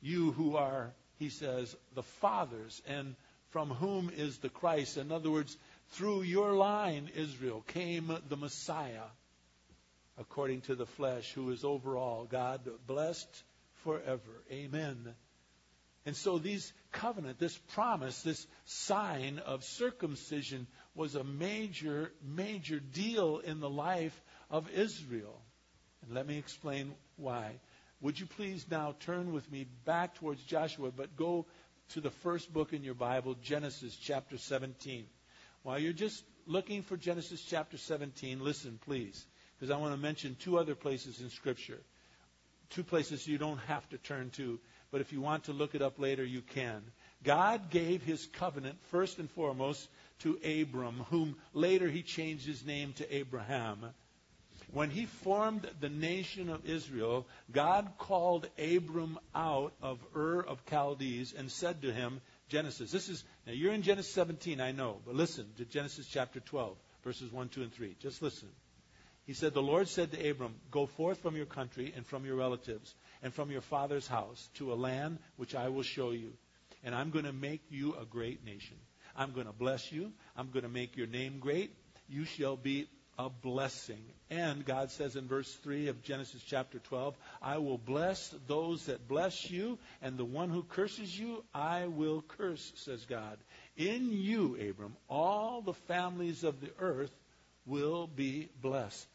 You 0.02 0.34
who 0.34 0.58
are, 0.58 0.92
he 1.18 1.30
says, 1.30 1.74
the 1.96 2.04
fathers, 2.04 2.82
and 2.86 3.16
from 3.52 3.70
whom 3.70 4.12
is 4.18 4.40
the 4.40 4.50
Christ. 4.50 4.98
In 4.98 5.14
other 5.14 5.32
words, 5.32 5.56
through 5.92 6.24
your 6.24 6.54
line, 6.54 7.10
Israel, 7.16 7.64
came 7.68 8.12
the 8.28 8.36
Messiah, 8.36 9.08
according 10.18 10.62
to 10.62 10.76
the 10.76 10.86
flesh, 10.86 11.32
who 11.34 11.50
is 11.52 11.64
over 11.64 11.98
all. 11.98 12.26
God 12.26 12.62
blessed 12.88 13.44
forever. 13.84 14.44
Amen. 14.52 15.14
And 16.06 16.16
so 16.16 16.38
these 16.38 16.72
covenant, 16.92 17.40
this 17.40 17.58
promise, 17.74 18.22
this 18.22 18.46
sign 18.66 19.40
of 19.40 19.64
circumcision 19.64 20.68
was 20.96 21.16
a 21.16 21.24
major, 21.24 22.12
major 22.22 22.80
deal 22.80 23.40
in 23.40 23.60
the 23.60 23.70
life 23.70 24.20
of 24.50 24.70
Israel. 24.72 25.42
And 26.02 26.14
let 26.14 26.28
me 26.28 26.38
explain 26.38 26.94
why. 27.16 27.54
Would 28.02 28.20
you 28.20 28.26
please 28.26 28.66
now 28.70 28.96
turn 29.00 29.32
with 29.32 29.50
me 29.50 29.66
back 29.86 30.16
towards 30.16 30.44
Joshua, 30.44 30.92
but 30.92 31.16
go 31.16 31.46
to 31.94 32.02
the 32.02 32.12
first 32.12 32.52
book 32.52 32.74
in 32.74 32.84
your 32.84 32.96
Bible, 32.96 33.36
Genesis 33.42 33.96
chapter 33.96 34.38
17. 34.38 35.06
While 35.64 35.80
you're 35.80 35.94
just 35.94 36.22
looking 36.46 36.84
for 36.84 36.98
Genesis 36.98 37.42
chapter 37.42 37.78
17, 37.78 38.44
listen, 38.44 38.78
please, 38.84 39.26
because 39.64 39.74
I 39.74 39.80
want 39.80 39.94
to 39.94 39.98
mention 39.98 40.36
two 40.42 40.58
other 40.58 40.76
places 40.76 41.22
in 41.22 41.30
Scripture. 41.30 41.80
Two 42.72 42.84
places 42.84 43.26
you 43.26 43.38
don't 43.38 43.60
have 43.60 43.88
to 43.92 43.98
turn 43.98 44.30
to, 44.32 44.60
but 44.92 45.00
if 45.00 45.14
you 45.14 45.22
want 45.22 45.46
to 45.46 45.54
look 45.54 45.74
it 45.74 45.82
up 45.82 46.00
later, 46.00 46.26
you 46.26 46.42
can. 46.42 46.82
God 47.24 47.70
gave 47.70 48.04
his 48.04 48.26
covenant 48.26 48.76
first 48.92 49.20
and 49.20 49.32
foremost 49.32 49.88
to 50.20 50.38
Abram, 50.44 51.06
whom 51.10 51.38
later 51.54 51.88
he 51.88 52.02
changed 52.02 52.46
his 52.46 52.66
name 52.66 52.92
to 52.98 53.16
Abraham. 53.16 53.86
When 54.74 54.90
he 54.90 55.06
formed 55.06 55.66
the 55.80 55.88
nation 55.88 56.50
of 56.50 56.66
Israel, 56.66 57.26
God 57.50 57.90
called 57.98 58.50
Abram 58.60 59.18
out 59.34 59.72
of 59.82 59.98
Ur 60.14 60.42
of 60.42 60.62
Chaldees 60.70 61.34
and 61.38 61.50
said 61.50 61.84
to 61.84 61.94
him, 61.94 62.20
Genesis. 62.50 62.92
This 62.92 63.08
is 63.08 63.24
now 63.48 63.54
you're 63.54 63.72
in 63.72 63.82
Genesis 63.82 64.14
17, 64.14 64.60
I 64.60 64.74
know, 64.74 64.98
but 65.06 65.16
listen 65.16 65.46
to 65.56 65.64
Genesis 65.64 66.06
chapter 66.12 66.42
12, 66.42 66.76
verses 67.06 67.32
1, 67.32 67.48
2, 67.48 67.62
and 67.62 67.74
3. 67.74 67.96
Just 68.02 68.22
listen. 68.22 68.50
He 69.26 69.34
said, 69.34 69.54
The 69.54 69.62
Lord 69.62 69.88
said 69.88 70.12
to 70.12 70.30
Abram, 70.30 70.56
Go 70.72 70.86
forth 70.86 71.20
from 71.22 71.36
your 71.36 71.46
country 71.46 71.94
and 71.96 72.06
from 72.06 72.26
your 72.26 72.36
relatives 72.36 72.94
and 73.22 73.34
from 73.34 73.52
your 73.52 73.62
father's 73.62 74.08
house 74.08 74.50
to 74.56 74.74
a 74.74 74.76
land 74.76 75.20
which 75.38 75.56
I 75.56 75.70
will 75.70 75.84
show 75.84 76.12
you. 76.12 76.34
And 76.84 76.94
I'm 76.94 77.10
going 77.10 77.26
to 77.26 77.34
make 77.34 77.62
you 77.70 77.96
a 77.96 78.06
great 78.06 78.46
nation. 78.46 78.78
I'm 79.16 79.32
going 79.32 79.48
to 79.48 79.54
bless 79.54 79.92
you. 79.92 80.12
I'm 80.36 80.50
going 80.50 80.64
to 80.64 80.70
make 80.70 80.98
your 80.98 81.08
name 81.08 81.40
great. 81.40 81.72
You 82.10 82.26
shall 82.26 82.58
be 82.58 82.88
a 83.18 83.30
blessing. 83.30 84.04
And 84.30 84.66
God 84.66 84.92
says 84.92 85.16
in 85.16 85.28
verse 85.28 85.52
3 85.64 85.88
of 85.88 86.04
Genesis 86.04 86.42
chapter 86.46 86.80
12, 86.80 87.16
I 87.42 87.60
will 87.60 87.78
bless 87.78 88.34
those 88.48 88.88
that 88.88 89.08
bless 89.08 89.50
you, 89.50 89.78
and 90.02 90.18
the 90.18 90.26
one 90.26 90.50
who 90.50 90.64
curses 90.64 91.18
you, 91.18 91.44
I 91.54 91.86
will 91.86 92.24
curse, 92.28 92.74
says 92.76 93.06
God. 93.06 93.38
In 93.78 94.12
you, 94.12 94.58
Abram, 94.70 94.96
all 95.10 95.62
the 95.62 95.74
families 95.74 96.44
of 96.44 96.60
the 96.60 96.72
earth 96.80 97.12
will 97.66 98.08
be 98.08 98.50
blessed. 98.62 99.08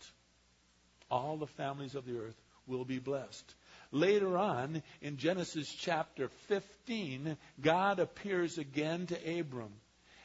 All 1.10 1.36
the 1.36 1.46
families 1.46 1.94
of 1.94 2.06
the 2.06 2.18
earth 2.18 2.40
will 2.66 2.84
be 2.84 2.98
blessed. 2.98 3.54
Later 3.90 4.36
on, 4.36 4.82
in 5.00 5.16
Genesis 5.16 5.68
chapter 5.72 6.28
15, 6.48 7.36
God 7.60 7.98
appears 7.98 8.58
again 8.58 9.06
to 9.06 9.40
Abram 9.40 9.72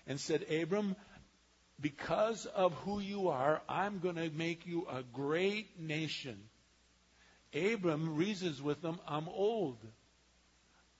and 0.06 0.20
said, 0.20 0.46
Abram, 0.52 0.96
because 1.80 2.46
of 2.46 2.74
who 2.86 3.00
you 3.00 3.30
are, 3.30 3.62
I'm 3.70 4.00
going 4.00 4.16
to 4.16 4.30
make 4.30 4.68
you 4.68 4.86
a 4.92 5.04
great 5.04 5.80
nation. 5.80 6.38
Abram 7.54 8.16
reasons 8.16 8.62
with 8.62 8.82
them, 8.82 9.00
I'm 9.08 9.30
old. 9.30 9.78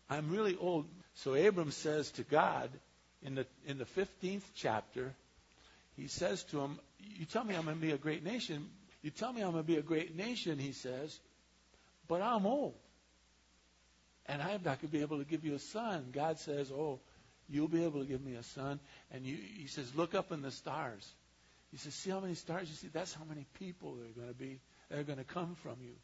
I'm 0.10 0.30
really 0.30 0.56
old. 0.56 0.86
So 1.16 1.34
Abram 1.34 1.72
says 1.72 2.12
to 2.12 2.24
God 2.24 2.70
in 3.22 3.36
the 3.36 3.46
in 3.66 3.78
the 3.78 3.86
15th 3.86 4.44
chapter, 4.56 5.14
he 5.96 6.08
says 6.08 6.44
to 6.46 6.60
him, 6.60 6.80
You 7.18 7.26
tell 7.26 7.44
me 7.44 7.56
I'm 7.56 7.64
going 7.66 7.76
to 7.76 7.82
be 7.82 7.92
a 7.92 7.98
great 7.98 8.24
nation. 8.24 8.70
You 9.02 9.12
tell 9.12 9.34
me 9.34 9.42
I'm 9.42 9.52
going 9.52 9.64
to 9.64 9.68
be 9.68 9.78
a 9.78 9.82
great 9.84 10.16
nation, 10.16 10.60
he 10.60 10.72
says, 10.72 11.20
but 12.08 12.22
I'm 12.22 12.46
old. 12.46 12.76
and 14.26 14.42
I'm 14.42 14.62
not 14.64 14.80
going 14.80 14.80
to 14.80 14.88
be 14.88 15.02
able 15.02 15.20
to 15.20 15.26
give 15.26 15.44
you 15.44 15.56
a 15.56 15.60
son. 15.60 16.08
God 16.12 16.40
says, 16.40 16.72
Oh, 16.72 17.00
you'll 17.50 17.68
be 17.68 17.84
able 17.84 18.00
to 18.00 18.06
give 18.06 18.24
me 18.24 18.36
a 18.36 18.44
son. 18.44 18.80
And 19.12 19.26
you, 19.26 19.38
he 19.38 19.68
says, 19.68 19.94
Look 19.96 20.16
up 20.16 20.32
in 20.32 20.42
the 20.42 20.52
stars. 20.52 21.08
He 21.72 21.78
says, 21.78 21.94
See 21.94 22.10
how 22.10 22.20
many 22.20 22.36
stars 22.36 22.70
you 22.70 22.76
see? 22.76 22.88
That's 22.88 23.14
how 23.14 23.26
many 23.26 23.46
people 23.60 23.96
there 23.96 24.10
are 24.10 24.14
going 24.14 24.28
to 24.28 24.34
be 24.34 24.60
that 24.90 25.00
are 25.00 25.04
going 25.04 25.18
to 25.18 25.26
come 25.26 25.56
from 25.56 25.78
you. 25.82 25.96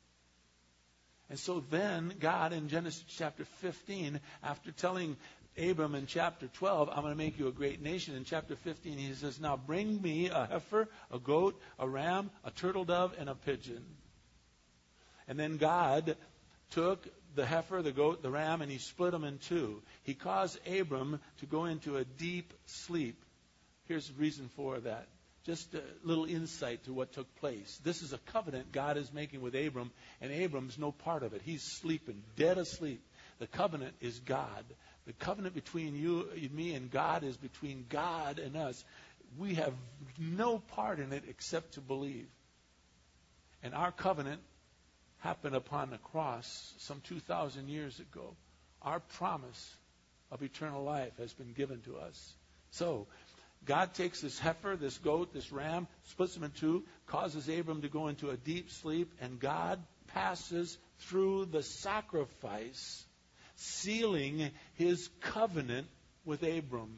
And 1.30 1.38
so 1.38 1.64
then, 1.70 2.14
God 2.20 2.54
in 2.54 2.70
Genesis 2.70 3.04
chapter 3.08 3.46
15, 3.46 4.20
after 4.44 4.72
telling 4.72 5.16
Abram 5.60 5.96
in 5.96 6.06
chapter 6.06 6.48
12, 6.48 6.90
I'm 6.90 7.02
going 7.02 7.14
to 7.14 7.18
make 7.18 7.38
you 7.38 7.48
a 7.48 7.52
great 7.52 7.82
nation. 7.82 8.16
In 8.16 8.24
chapter 8.24 8.56
15, 8.56 8.98
he 8.98 9.14
says, 9.14 9.40
Now 9.40 9.58
bring 9.58 10.02
me 10.02 10.30
a 10.30 10.46
heifer, 10.46 10.88
a 11.12 11.20
goat, 11.20 11.60
a 11.78 11.88
ram, 11.88 12.32
a 12.44 12.52
turtle 12.52 12.86
dove, 12.86 13.14
and 13.20 13.30
a 13.30 13.36
pigeon. 13.36 13.84
And 15.28 15.40
then 15.40 15.58
God 15.58 16.16
took 16.72 17.08
the 17.36 17.46
heifer, 17.46 17.82
the 17.82 17.92
goat, 17.92 18.22
the 18.22 18.32
ram, 18.32 18.62
and 18.62 18.72
he 18.72 18.78
split 18.78 19.12
them 19.12 19.24
in 19.24 19.38
two. 19.38 19.82
He 20.04 20.14
caused 20.14 20.60
Abram 20.68 21.20
to 21.40 21.46
go 21.46 21.66
into 21.66 21.98
a 21.98 22.06
deep 22.06 22.54
sleep. 22.66 23.24
Here's 23.88 24.08
the 24.08 24.20
reason 24.20 24.50
for 24.56 24.80
that. 24.80 25.08
Just 25.46 25.74
a 25.74 25.82
little 26.04 26.26
insight 26.26 26.84
to 26.84 26.94
what 26.94 27.14
took 27.14 27.34
place. 27.38 27.80
This 27.84 28.02
is 28.02 28.14
a 28.14 28.18
covenant 28.32 28.72
God 28.72 28.98
is 28.98 29.12
making 29.14 29.42
with 29.42 29.56
Abram, 29.56 29.92
and 30.22 30.32
Abram's 30.32 30.78
no 30.78 30.92
part 30.92 31.24
of 31.24 31.34
it. 31.34 31.42
He's 31.44 31.64
sleeping, 31.64 32.22
dead 32.36 32.58
asleep. 32.58 33.02
The 33.40 33.48
covenant 33.48 33.96
is 34.02 34.20
God. 34.20 34.66
The 35.10 35.26
covenant 35.26 35.56
between 35.56 35.96
you 35.96 36.30
me 36.54 36.76
and 36.76 36.92
God 36.92 37.24
is 37.24 37.36
between 37.36 37.88
God 37.90 38.38
and 38.38 38.56
us. 38.56 38.86
We 39.40 39.56
have 39.56 39.74
no 40.20 40.60
part 40.60 41.00
in 41.00 41.14
it 41.14 41.24
except 41.28 41.74
to 41.74 41.82
believe. 41.82 42.28
And 43.64 43.74
our 43.74 43.92
covenant 43.92 44.40
happened 45.18 45.56
upon 45.56 45.90
the 45.90 45.98
cross 45.98 46.76
some 46.78 47.02
2,000 47.08 47.70
years 47.70 48.00
ago. 48.00 48.36
Our 48.84 49.00
promise 49.00 49.76
of 50.30 50.44
eternal 50.44 50.84
life 50.84 51.18
has 51.18 51.34
been 51.34 51.54
given 51.54 51.82
to 51.86 51.98
us. 51.98 52.34
So, 52.70 53.08
God 53.66 53.96
takes 53.96 54.22
this 54.22 54.38
heifer, 54.38 54.76
this 54.76 55.00
goat, 55.00 55.34
this 55.34 55.52
ram, 55.52 55.88
splits 56.04 56.36
them 56.36 56.44
in 56.44 56.52
two, 56.52 56.84
causes 57.08 57.50
Abram 57.50 57.82
to 57.82 57.90
go 57.90 58.10
into 58.10 58.30
a 58.30 58.38
deep 58.38 58.70
sleep, 58.70 59.12
and 59.20 59.40
God 59.40 59.80
passes 60.14 60.78
through 61.00 61.46
the 61.46 61.64
sacrifice, 61.64 63.04
sealing 63.60 64.52
his 64.76 65.10
covenant 65.20 65.88
with 66.26 66.44
Abram. 66.44 66.96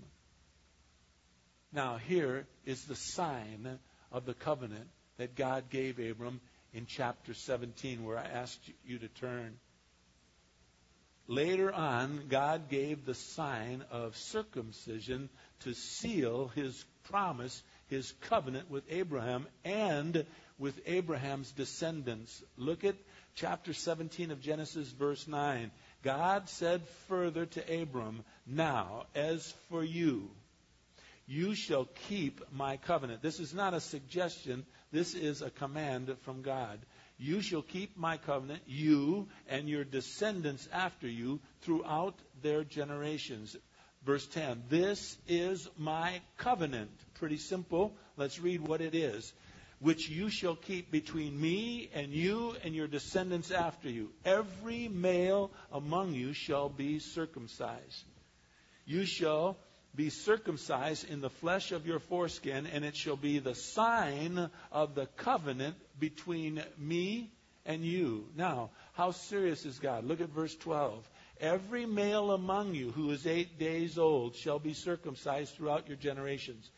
Now, 1.74 1.98
here 1.98 2.46
is 2.66 2.84
the 2.86 2.96
sign 2.96 3.80
of 4.12 4.26
the 4.26 4.34
covenant 4.34 4.88
that 5.18 5.36
God 5.36 5.70
gave 5.70 6.00
Abram 6.00 6.40
in 6.74 6.86
chapter 6.86 7.34
17, 7.34 8.04
where 8.04 8.18
I 8.18 8.26
asked 8.26 8.60
you 8.86 9.00
to 9.00 9.08
turn. 9.08 9.58
Later 11.28 11.74
on, 11.74 12.24
God 12.30 12.70
gave 12.70 13.06
the 13.06 13.14
sign 13.14 13.84
of 13.90 14.18
circumcision 14.18 15.30
to 15.62 15.74
seal 15.74 16.50
his 16.56 16.84
promise, 17.04 17.64
his 17.88 18.12
covenant 18.22 18.70
with 18.70 18.84
Abraham 18.90 19.48
and 19.64 20.26
with 20.60 20.80
Abraham's 20.86 21.52
descendants. 21.52 22.44
Look 22.58 22.84
at 22.84 22.96
chapter 23.36 23.74
17 23.74 24.32
of 24.32 24.42
Genesis, 24.42 24.90
verse 24.90 25.28
9. 25.28 25.72
God 26.04 26.50
said 26.50 26.82
further 27.08 27.46
to 27.46 27.82
Abram, 27.82 28.24
Now, 28.46 29.06
as 29.16 29.54
for 29.70 29.84
you, 29.84 30.30
you 31.28 31.56
shall 31.56 31.88
keep 32.10 32.42
my 32.52 32.78
covenant. 32.78 33.22
This 33.22 33.40
is 33.40 33.54
not 33.54 33.74
a 33.74 33.80
suggestion, 33.80 34.66
this 34.92 35.14
is 35.14 35.42
a 35.42 35.50
command 35.50 36.16
from 36.24 36.42
God. 36.42 36.80
You 37.18 37.42
shall 37.42 37.62
keep 37.62 37.98
my 37.98 38.18
covenant, 38.18 38.64
you 38.66 39.28
and 39.48 39.70
your 39.70 39.84
descendants 39.84 40.68
after 40.74 41.08
you, 41.08 41.40
throughout 41.62 42.16
their 42.42 42.64
generations. 42.64 43.56
Verse 44.04 44.26
10 44.28 44.64
This 44.70 45.18
is 45.28 45.70
my 45.78 46.20
covenant. 46.38 46.90
Pretty 47.16 47.38
simple. 47.38 47.96
Let's 48.18 48.40
read 48.40 48.62
what 48.62 48.82
it 48.82 48.96
is. 48.96 49.32
Which 49.82 50.10
you 50.10 50.30
shall 50.30 50.56
keep 50.56 50.92
between 50.92 51.40
me 51.40 51.90
and 51.94 52.14
you 52.14 52.56
and 52.64 52.74
your 52.74 52.88
descendants 52.88 53.52
after 53.52 53.90
you. 53.90 54.12
Every 54.24 54.88
male 54.88 55.52
among 55.72 56.14
you 56.14 56.34
shall 56.34 56.70
be 56.70 57.00
circumcised. 57.00 58.06
You 58.86 59.06
shall 59.06 59.58
be 59.96 60.10
circumcised 60.10 61.10
in 61.10 61.20
the 61.20 61.30
flesh 61.30 61.72
of 61.72 61.86
your 61.86 62.00
foreskin, 62.00 62.68
and 62.68 62.86
it 62.86 62.96
shall 62.96 63.16
be 63.18 63.40
the 63.40 63.56
sign 63.56 64.50
of 64.72 64.96
the 64.96 65.08
covenant 65.18 65.76
between 66.00 66.64
me 66.78 67.32
and 67.66 67.84
you. 67.84 68.28
Now, 68.36 68.70
how 68.94 69.12
serious 69.12 69.66
is 69.66 69.80
God? 69.80 70.06
Look 70.06 70.22
at 70.22 70.30
verse 70.30 70.56
12. 70.56 71.10
Every 71.40 71.86
male 71.88 72.32
among 72.32 72.76
you 72.76 72.92
who 72.92 73.10
is 73.12 73.26
eight 73.26 73.58
days 73.58 73.98
old 73.98 74.36
shall 74.36 74.60
be 74.60 74.74
circumcised 74.74 75.56
throughout 75.56 75.88
your 75.88 75.98
generations. 75.98 76.70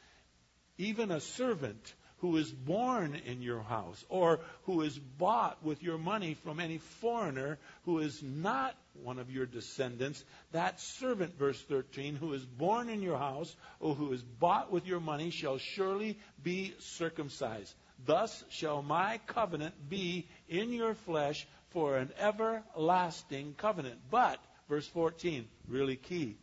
Even 0.77 1.11
a 1.11 1.19
servant 1.19 1.93
who 2.23 2.38
is 2.38 2.49
born 2.49 3.19
in 3.25 3.41
your 3.41 3.62
house 3.62 4.05
or 4.07 4.39
who 4.63 4.79
is 4.79 4.97
bought 4.97 5.62
with 5.62 5.83
your 5.83 5.97
money 5.97 6.36
from 6.36 6.62
any 6.62 6.77
foreigner 6.77 7.59
who 7.83 7.99
is 7.99 8.23
not 8.23 8.73
one 9.03 9.19
of 9.19 9.29
your 9.29 9.45
descendants, 9.45 10.23
that 10.53 10.79
servant, 10.79 11.38
verse 11.38 11.62
13, 11.63 12.15
who 12.15 12.31
is 12.31 12.45
born 12.45 12.88
in 12.88 13.01
your 13.01 13.17
house 13.17 13.53
or 13.81 13.93
who 13.93 14.13
is 14.13 14.21
bought 14.21 14.71
with 14.71 14.88
your 14.88 15.01
money 15.01 15.31
shall 15.31 15.57
surely 15.57 16.17
be 16.41 16.73
circumcised. 16.79 17.75
Thus 18.05 18.45
shall 18.47 18.81
my 18.81 19.19
covenant 19.27 19.73
be 19.89 20.25
in 20.47 20.71
your 20.71 20.93
flesh 20.93 21.45
for 21.71 21.97
an 21.97 22.09
everlasting 22.17 23.55
covenant. 23.57 23.99
But, 24.09 24.39
verse 24.69 24.88
14, 24.88 25.45
really 25.67 25.97
key. 25.97 26.38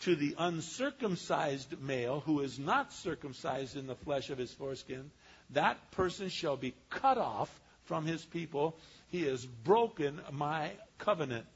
To 0.00 0.14
the 0.14 0.34
uncircumcised 0.38 1.80
male 1.80 2.20
who 2.20 2.40
is 2.40 2.58
not 2.58 2.92
circumcised 2.92 3.76
in 3.76 3.86
the 3.86 3.94
flesh 3.94 4.30
of 4.30 4.38
his 4.38 4.52
foreskin, 4.52 5.10
that 5.50 5.90
person 5.92 6.28
shall 6.28 6.56
be 6.56 6.74
cut 6.90 7.18
off 7.18 7.50
from 7.84 8.04
his 8.04 8.24
people. 8.24 8.76
He 9.08 9.22
has 9.22 9.44
broken 9.44 10.20
my 10.32 10.72
covenant. 10.98 11.46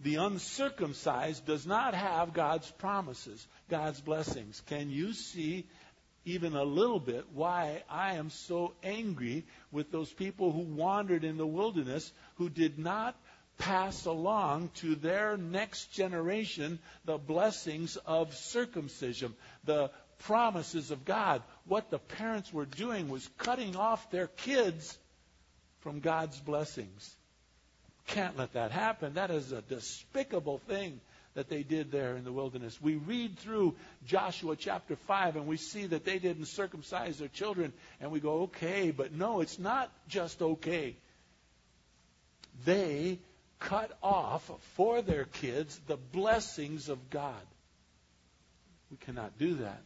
The 0.00 0.16
uncircumcised 0.16 1.46
does 1.46 1.66
not 1.66 1.94
have 1.94 2.32
God's 2.32 2.70
promises, 2.72 3.46
God's 3.68 4.00
blessings. 4.00 4.60
Can 4.66 4.90
you 4.90 5.12
see 5.12 5.66
even 6.24 6.54
a 6.54 6.64
little 6.64 7.00
bit 7.00 7.26
why 7.32 7.82
I 7.88 8.14
am 8.14 8.30
so 8.30 8.74
angry 8.82 9.44
with 9.70 9.90
those 9.90 10.12
people 10.12 10.52
who 10.52 10.60
wandered 10.60 11.24
in 11.24 11.36
the 11.36 11.46
wilderness 11.46 12.12
who 12.36 12.48
did 12.48 12.78
not 12.78 13.16
pass 13.62 14.06
along 14.06 14.70
to 14.74 14.96
their 14.96 15.36
next 15.36 15.92
generation 15.92 16.80
the 17.04 17.16
blessings 17.16 17.96
of 18.06 18.34
circumcision, 18.34 19.32
the 19.64 19.88
promises 20.24 20.90
of 20.90 21.04
God. 21.04 21.42
What 21.66 21.88
the 21.88 22.00
parents 22.00 22.52
were 22.52 22.66
doing 22.66 23.08
was 23.08 23.28
cutting 23.38 23.76
off 23.76 24.10
their 24.10 24.26
kids 24.26 24.98
from 25.80 26.00
God's 26.00 26.40
blessings. 26.40 27.14
Can't 28.08 28.36
let 28.36 28.54
that 28.54 28.72
happen. 28.72 29.14
That 29.14 29.30
is 29.30 29.52
a 29.52 29.62
despicable 29.62 30.58
thing 30.66 31.00
that 31.34 31.48
they 31.48 31.62
did 31.62 31.92
there 31.92 32.16
in 32.16 32.24
the 32.24 32.32
wilderness. 32.32 32.82
We 32.82 32.96
read 32.96 33.38
through 33.38 33.76
Joshua 34.06 34.56
chapter 34.56 34.96
5 34.96 35.36
and 35.36 35.46
we 35.46 35.56
see 35.56 35.86
that 35.86 36.04
they 36.04 36.18
didn't 36.18 36.46
circumcise 36.46 37.18
their 37.18 37.28
children 37.28 37.72
and 38.00 38.10
we 38.10 38.18
go, 38.18 38.42
okay, 38.42 38.90
but 38.90 39.12
no, 39.12 39.40
it's 39.40 39.60
not 39.60 39.88
just 40.08 40.42
okay. 40.42 40.96
They 42.64 43.18
cut 43.62 43.96
off 44.02 44.50
for 44.74 45.02
their 45.02 45.24
kids 45.24 45.78
the 45.86 45.96
blessings 45.96 46.88
of 46.88 47.10
God. 47.10 47.42
We 48.90 48.96
cannot 48.98 49.38
do 49.38 49.54
that. 49.54 49.82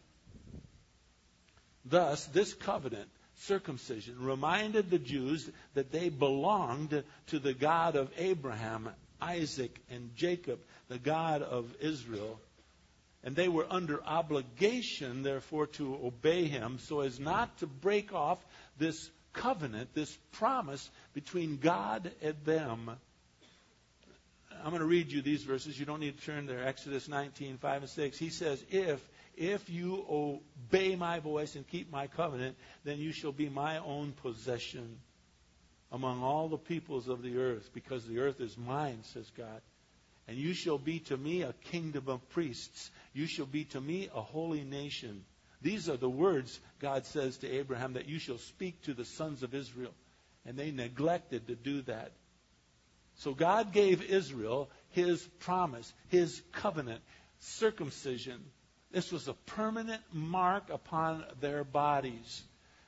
Thus, 1.85 2.27
this 2.27 2.53
covenant, 2.55 3.09
circumcision, 3.43 4.17
reminded 4.19 4.91
the 4.91 4.99
Jews 4.99 5.49
that 5.75 5.93
they 5.93 6.09
belonged 6.09 7.05
to 7.29 7.39
the 7.39 7.55
God 7.55 7.95
of 7.95 8.11
Abraham, 8.19 8.89
Isaac, 9.21 9.79
and 9.91 10.15
Jacob, 10.17 10.59
the 10.89 10.99
God 10.99 11.43
of 11.43 11.73
Israel. 11.81 12.41
And 13.23 13.37
they 13.37 13.49
were 13.49 13.67
under 13.69 14.03
obligation, 14.05 15.23
therefore, 15.23 15.67
to 15.69 15.95
obey 15.95 16.45
him 16.45 16.79
so 16.81 17.01
as 17.01 17.21
not 17.21 17.57
to 17.59 17.67
break 17.67 18.13
off 18.13 18.39
this 18.79 19.11
covenant, 19.33 19.95
this 19.95 20.17
promise 20.33 20.91
between 21.15 21.59
God 21.59 22.11
and 22.23 22.35
them. 22.45 22.91
I'm 24.63 24.71
going 24.71 24.81
to 24.81 24.87
read 24.87 25.13
you 25.13 25.23
these 25.23 25.43
verses. 25.43 25.79
You 25.79 25.87
don't 25.87 26.01
need 26.01 26.19
to 26.19 26.25
turn 26.25 26.47
there. 26.47 26.67
Exodus 26.67 27.09
19, 27.09 27.59
5 27.59 27.83
and 27.83 27.91
6. 27.91 28.19
He 28.19 28.31
says, 28.31 28.65
If 28.71 29.01
if 29.37 29.69
you 29.69 30.05
obey 30.09 30.97
my 30.97 31.19
voice 31.21 31.57
and 31.57 31.69
keep 31.69 31.93
my 31.93 32.07
covenant, 32.07 32.57
then 32.85 32.99
you 32.99 33.13
shall 33.13 33.33
be 33.33 33.51
my 33.51 33.79
own 33.79 34.13
possession 34.23 34.99
among 35.93 36.23
all 36.23 36.49
the 36.49 36.57
peoples 36.57 37.07
of 37.07 37.23
the 37.23 37.39
earth, 37.39 37.71
because 37.75 38.05
the 38.07 38.19
earth 38.19 38.41
is 38.41 38.57
mine, 38.57 39.01
says 39.05 39.31
God. 39.37 39.61
And 40.27 40.37
you 40.37 40.55
shall 40.55 40.79
be 40.79 41.01
to 41.01 41.17
me 41.17 41.43
a 41.43 41.53
kingdom 41.71 42.09
of 42.09 42.29
priests. 42.31 42.91
You 43.13 43.27
shall 43.27 43.47
be 43.47 43.65
to 43.67 43.81
me 43.81 44.09
a 44.13 44.21
holy 44.21 44.65
nation. 44.65 45.25
These 45.63 45.89
are 45.89 45.97
the 45.97 46.11
words 46.11 46.59
God 46.81 47.07
says 47.07 47.37
to 47.39 47.51
Abraham 47.51 47.93
that 47.93 48.09
you 48.09 48.19
shall 48.19 48.39
speak 48.39 48.83
to 48.83 48.95
the 48.95 49.05
sons 49.05 49.43
of 49.43 49.55
Israel. 49.55 49.93
And 50.45 50.57
they 50.57 50.71
neglected 50.71 51.47
to 51.47 51.55
do 51.55 51.83
that. 51.83 52.13
So 53.19 53.33
God 53.35 53.73
gave 53.73 54.03
Israel 54.03 54.69
his 54.91 55.23
promise, 55.41 55.93
his 56.09 56.41
covenant, 56.53 57.01
circumcision. 57.41 58.41
This 58.93 59.13
was 59.13 59.29
a 59.29 59.35
permanent 59.35 60.03
mark 60.13 60.71
upon 60.71 61.25
their 61.41 61.65
bodies. 61.65 62.43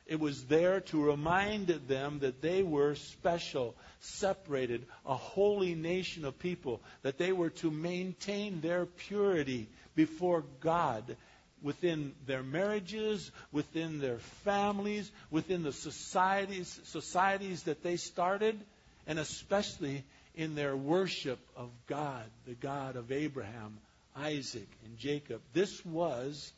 It 0.06 0.18
was 0.18 0.44
there 0.44 0.80
to 0.80 1.04
remind 1.04 1.66
them 1.66 2.20
that 2.20 2.40
they 2.40 2.62
were 2.62 2.94
special, 2.94 3.74
separated, 4.00 4.86
a 5.04 5.14
holy 5.14 5.74
nation 5.74 6.24
of 6.24 6.38
people, 6.38 6.80
that 7.02 7.18
they 7.18 7.32
were 7.32 7.50
to 7.50 7.70
maintain 7.70 8.62
their 8.62 8.86
purity 8.86 9.68
before 9.94 10.44
God 10.60 11.16
within 11.62 12.14
their 12.26 12.42
marriages, 12.42 13.30
within 13.52 14.00
their 14.00 14.18
families, 14.44 15.10
within 15.30 15.62
the 15.62 15.72
societies, 15.72 16.80
societies 16.84 17.64
that 17.64 17.82
they 17.82 17.96
started, 17.96 18.58
and 19.06 19.18
especially 19.18 20.04
in 20.38 20.54
their 20.54 20.76
worship 20.76 21.40
of 21.56 21.68
God, 21.88 22.22
the 22.46 22.54
God 22.54 22.94
of 22.94 23.10
Abraham, 23.10 23.76
Isaac, 24.16 24.68
and 24.84 24.96
Jacob. 24.96 25.42
This 25.52 25.84
was 25.84 26.52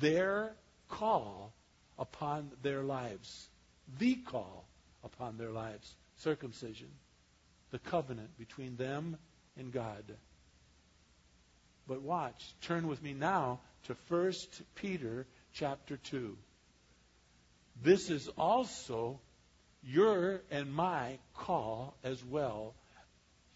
their 0.00 0.54
call 0.88 1.52
upon 1.98 2.52
their 2.62 2.84
lives. 2.84 3.48
The 3.98 4.14
call 4.14 4.64
upon 5.02 5.36
their 5.36 5.50
lives. 5.50 5.92
Circumcision. 6.18 6.86
The 7.72 7.80
covenant 7.80 8.38
between 8.38 8.76
them 8.76 9.16
and 9.58 9.72
God. 9.72 10.04
But 11.88 12.02
watch. 12.02 12.54
Turn 12.62 12.86
with 12.86 13.02
me 13.02 13.14
now 13.14 13.58
to 13.88 13.96
1 14.08 14.32
Peter 14.76 15.26
chapter 15.52 15.96
2. 15.96 16.36
This 17.82 18.10
is 18.10 18.28
also 18.38 19.18
your 19.82 20.40
and 20.52 20.72
my 20.72 21.18
call 21.34 21.96
as 22.04 22.24
well. 22.24 22.74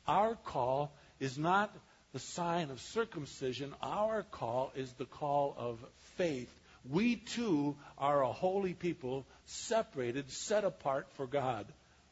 Our 0.09 0.37
call 0.37 0.91
is 1.21 1.37
not 1.39 1.77
the 2.13 2.19
sign 2.19 2.71
of 2.71 2.81
circumcision. 2.81 3.75
Our 3.83 4.23
call 4.23 4.73
is 4.75 4.91
the 4.95 5.05
call 5.05 5.55
of 5.59 5.79
faith. 6.17 6.53
We 6.89 7.17
too 7.17 7.77
are 7.99 8.23
a 8.23 8.33
holy 8.33 8.73
people, 8.73 9.27
separated, 9.45 10.31
set 10.31 10.65
apart 10.65 11.09
for 11.13 11.27
God. 11.27 11.67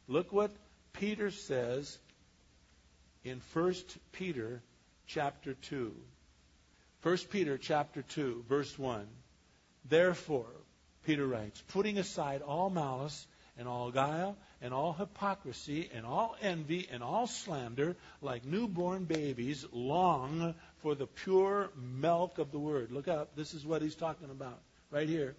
Look 0.07 0.33
what 0.33 0.51
Peter 0.93 1.31
says 1.31 1.99
in 3.25 3.41
1 3.55 3.75
Peter 4.13 4.63
chapter 5.07 5.55
2. 5.55 5.95
1 7.03 7.17
Peter 7.31 7.57
chapter 7.57 8.03
2, 8.03 8.45
verse 8.49 8.79
1. 8.79 9.07
Therefore, 9.89 10.51
Peter 11.05 11.27
writes, 11.27 11.63
putting 11.69 11.99
aside 11.99 12.43
all 12.43 12.69
malice 12.69 13.27
and 13.59 13.69
all 13.69 13.91
guile 13.91 14.37
and 14.61 14.73
all 14.73 14.93
hypocrisy 14.93 15.91
and 15.95 16.05
all 16.05 16.37
envy 16.43 16.89
and 16.91 17.03
all 17.03 17.27
slander, 17.27 17.97
like 18.23 18.45
newborn 18.45 19.05
babies, 19.05 19.65
long 19.73 20.55
for 20.83 20.95
the 20.95 21.07
pure 21.07 21.71
milk 21.77 22.39
of 22.39 22.53
the 22.53 22.59
word. 22.59 22.91
Look 22.91 23.09
up. 23.09 23.37
This 23.37 23.55
is 23.55 23.65
what 23.65 23.83
he's 23.83 23.95
talking 23.95 24.31
about 24.31 24.59
right 24.91 25.09
here. 25.09 25.37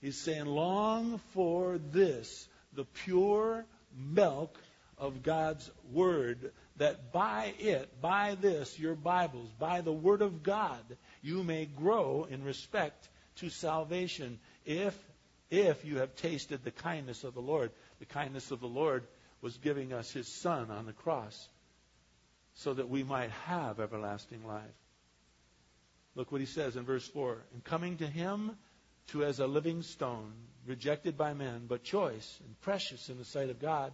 He's 0.00 0.18
saying, 0.18 0.46
long 0.46 1.20
for 1.32 1.78
this, 1.78 2.48
the 2.74 2.84
pure 2.84 3.64
milk 3.96 4.58
of 4.98 5.22
God's 5.22 5.70
word, 5.92 6.52
that 6.76 7.12
by 7.12 7.54
it, 7.58 8.00
by 8.00 8.36
this, 8.40 8.78
your 8.78 8.94
Bibles, 8.94 9.48
by 9.58 9.80
the 9.80 9.92
Word 9.92 10.22
of 10.22 10.42
God, 10.42 10.82
you 11.22 11.42
may 11.42 11.66
grow 11.66 12.26
in 12.30 12.44
respect 12.44 13.08
to 13.36 13.48
salvation 13.48 14.38
if 14.64 14.96
if 15.52 15.84
you 15.84 15.98
have 15.98 16.16
tasted 16.16 16.64
the 16.64 16.70
kindness 16.70 17.24
of 17.24 17.34
the 17.34 17.40
Lord. 17.40 17.70
The 18.00 18.06
kindness 18.06 18.50
of 18.50 18.60
the 18.60 18.66
Lord 18.66 19.06
was 19.42 19.58
giving 19.58 19.92
us 19.92 20.10
his 20.10 20.26
son 20.26 20.70
on 20.70 20.86
the 20.86 20.94
cross 20.94 21.48
so 22.54 22.72
that 22.72 22.88
we 22.88 23.02
might 23.02 23.30
have 23.46 23.78
everlasting 23.78 24.46
life. 24.46 24.62
Look 26.14 26.32
what 26.32 26.40
he 26.40 26.46
says 26.46 26.76
in 26.76 26.84
verse 26.84 27.06
4. 27.06 27.36
And 27.52 27.62
coming 27.62 27.98
to 27.98 28.06
him 28.06 28.52
to 29.08 29.24
as 29.24 29.40
a 29.40 29.46
living 29.46 29.82
stone, 29.82 30.32
rejected 30.66 31.18
by 31.18 31.34
men, 31.34 31.66
but 31.68 31.84
choice 31.84 32.40
and 32.46 32.60
precious 32.62 33.10
in 33.10 33.18
the 33.18 33.24
sight 33.24 33.50
of 33.50 33.60
God, 33.60 33.92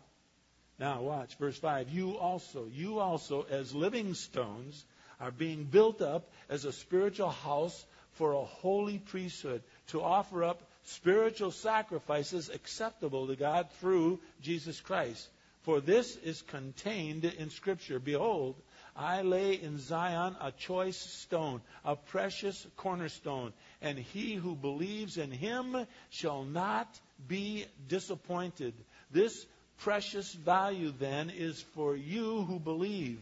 now 0.79 1.03
watch, 1.03 1.37
verse 1.39 1.59
5. 1.59 1.89
You 1.91 2.19
also, 2.19 2.69
you 2.73 3.01
also, 3.01 3.47
as 3.51 3.75
living 3.75 4.15
stones, 4.15 4.85
are 5.19 5.33
being 5.33 5.65
built 5.65 6.03
up 6.03 6.31
as 6.49 6.65
a 6.65 6.73
spiritual 6.73 7.31
house 7.31 7.85
for 8.13 8.33
a 8.33 8.45
holy 8.45 8.99
priesthood 8.99 9.63
to 9.89 10.03
offer 10.03 10.45
up 10.45 10.63
spiritual 10.85 11.51
sacrifices 11.51 12.49
acceptable 12.49 13.27
to 13.27 13.37
God 13.37 13.69
through 13.81 14.21
Jesus 14.41 14.81
Christ. 14.81 15.29
For 15.63 15.81
this 15.81 16.17
is 16.17 16.43
contained 16.43 17.25
in 17.25 17.51
Scripture. 17.51 17.99
Behold, 17.99 18.55
I 18.97 19.23
lay 19.23 19.55
in 19.55 19.79
Zion 19.79 20.35
a 20.41 20.51
choice 20.51 20.97
stone, 20.97 21.61
a 21.85 21.95
precious 21.95 22.67
cornerstone, 22.77 23.53
and 23.83 23.99
he 23.99 24.35
who 24.35 24.55
believes 24.55 25.19
in 25.19 25.31
him 25.31 25.87
shall 26.11 26.45
not 26.45 26.89
be 27.27 27.67
disappointed. 27.87 28.75
This 29.11 29.47
precious 29.79 30.33
value 30.33 30.93
then 30.99 31.31
is 31.31 31.61
for 31.75 31.95
you 31.95 32.43
who 32.43 32.59
believe. 32.59 33.21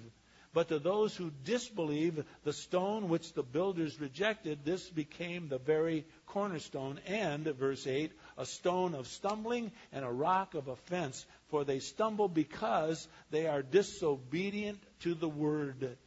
But 0.57 0.69
to 0.69 0.79
those 0.79 1.15
who 1.15 1.31
disbelieve, 1.45 2.25
the 2.45 2.53
stone 2.55 3.11
which 3.11 3.35
the 3.35 3.43
builders 3.43 4.01
rejected, 4.01 4.65
this 4.65 4.89
became 4.89 5.49
the 5.49 5.59
very 5.59 6.07
cornerstone, 6.25 6.99
and, 7.07 7.45
verse 7.45 7.87
8, 7.87 8.11
a 8.39 8.47
stone 8.47 8.95
of 8.95 9.07
stumbling 9.07 9.71
and 9.93 10.03
a 10.03 10.11
rock 10.11 10.55
of 10.55 10.69
offense. 10.69 11.27
For 11.49 11.65
they 11.65 11.81
stumble 11.81 12.29
because 12.29 13.07
they 13.31 13.47
are 13.49 13.61
disobedient 13.61 14.79
to 15.01 15.13
the 15.13 15.29
word. 15.29 15.99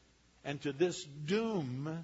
And 0.44 0.60
to 0.64 0.74
this 0.74 1.04
doom 1.04 2.04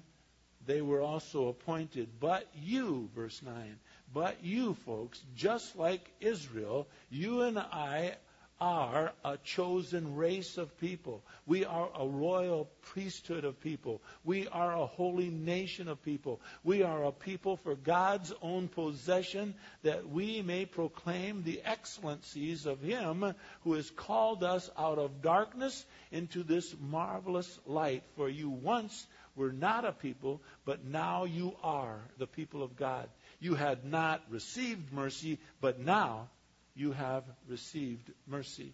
they 0.66 0.82
were 0.82 1.02
also 1.02 1.48
appointed. 1.48 2.20
But 2.20 2.46
you, 2.54 3.10
verse 3.16 3.42
9, 3.42 3.76
but 4.14 4.44
you 4.44 4.74
folks, 4.86 5.20
just 5.34 5.76
like 5.76 6.08
Israel, 6.20 6.86
you 7.10 7.42
and 7.42 7.58
I 7.58 8.14
are 8.60 9.12
a 9.24 9.36
chosen 9.38 10.16
race 10.16 10.56
of 10.56 10.78
people. 10.78 11.22
We 11.46 11.64
are 11.64 11.90
a 11.94 12.06
royal 12.06 12.70
priesthood 12.80 13.44
of 13.44 13.60
people. 13.60 14.00
We 14.24 14.48
are 14.48 14.74
a 14.74 14.86
holy 14.86 15.28
nation 15.28 15.88
of 15.88 16.02
people. 16.02 16.40
We 16.64 16.82
are 16.82 17.04
a 17.04 17.12
people 17.12 17.58
for 17.58 17.74
God's 17.74 18.32
own 18.40 18.68
possession 18.68 19.54
that 19.82 20.08
we 20.08 20.42
may 20.42 20.64
proclaim 20.64 21.42
the 21.42 21.60
excellencies 21.64 22.66
of 22.66 22.80
Him 22.80 23.34
who 23.64 23.74
has 23.74 23.90
called 23.90 24.42
us 24.42 24.70
out 24.78 24.98
of 24.98 25.22
darkness 25.22 25.84
into 26.10 26.42
this 26.42 26.74
marvelous 26.80 27.58
light. 27.66 28.04
For 28.16 28.28
you 28.28 28.48
once 28.48 29.06
were 29.34 29.52
not 29.52 29.84
a 29.84 29.92
people, 29.92 30.40
but 30.64 30.84
now 30.84 31.24
you 31.24 31.54
are 31.62 32.00
the 32.18 32.26
people 32.26 32.62
of 32.62 32.76
God. 32.76 33.08
You 33.38 33.54
had 33.54 33.84
not 33.84 34.22
received 34.30 34.92
mercy, 34.92 35.38
but 35.60 35.78
now 35.78 36.28
you 36.76 36.92
have 36.92 37.24
received 37.48 38.10
mercy. 38.26 38.72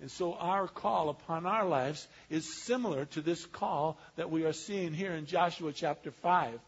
And 0.00 0.10
so 0.10 0.34
our 0.34 0.66
call 0.66 1.10
upon 1.10 1.46
our 1.46 1.66
lives 1.66 2.06
is 2.30 2.62
similar 2.64 3.04
to 3.06 3.20
this 3.20 3.44
call 3.46 3.98
that 4.16 4.30
we 4.30 4.44
are 4.44 4.52
seeing 4.52 4.92
here 4.92 5.12
in 5.12 5.26
Joshua 5.26 5.72
chapter 5.72 6.10
5. 6.10 6.58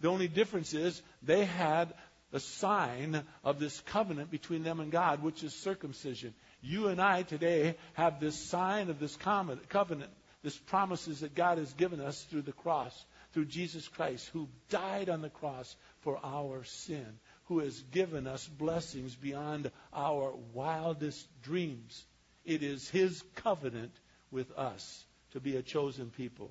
The 0.00 0.08
only 0.08 0.28
difference 0.28 0.74
is 0.74 1.00
they 1.22 1.44
had 1.44 1.92
the 2.32 2.40
sign 2.40 3.22
of 3.44 3.60
this 3.60 3.80
covenant 3.82 4.30
between 4.30 4.62
them 4.62 4.80
and 4.80 4.90
God, 4.90 5.22
which 5.22 5.44
is 5.44 5.54
circumcision. 5.54 6.34
You 6.60 6.88
and 6.88 7.00
I 7.00 7.22
today 7.22 7.76
have 7.94 8.18
this 8.18 8.36
sign 8.36 8.90
of 8.90 8.98
this 8.98 9.16
covenant, 9.16 10.10
this 10.42 10.56
promises 10.56 11.20
that 11.20 11.34
God 11.34 11.58
has 11.58 11.72
given 11.74 12.00
us 12.00 12.20
through 12.24 12.42
the 12.42 12.52
cross, 12.52 13.04
through 13.32 13.46
Jesus 13.46 13.86
Christ, 13.86 14.28
who 14.32 14.48
died 14.70 15.08
on 15.08 15.22
the 15.22 15.30
cross 15.30 15.76
for 16.00 16.18
our 16.24 16.64
sin 16.64 17.18
who 17.46 17.60
has 17.60 17.80
given 17.92 18.26
us 18.26 18.46
blessings 18.46 19.14
beyond 19.14 19.70
our 19.92 20.34
wildest 20.52 21.26
dreams. 21.42 22.04
It 22.44 22.62
is 22.62 22.88
his 22.88 23.22
covenant 23.36 23.92
with 24.30 24.50
us 24.58 25.04
to 25.32 25.40
be 25.40 25.56
a 25.56 25.62
chosen 25.62 26.10
people, 26.10 26.50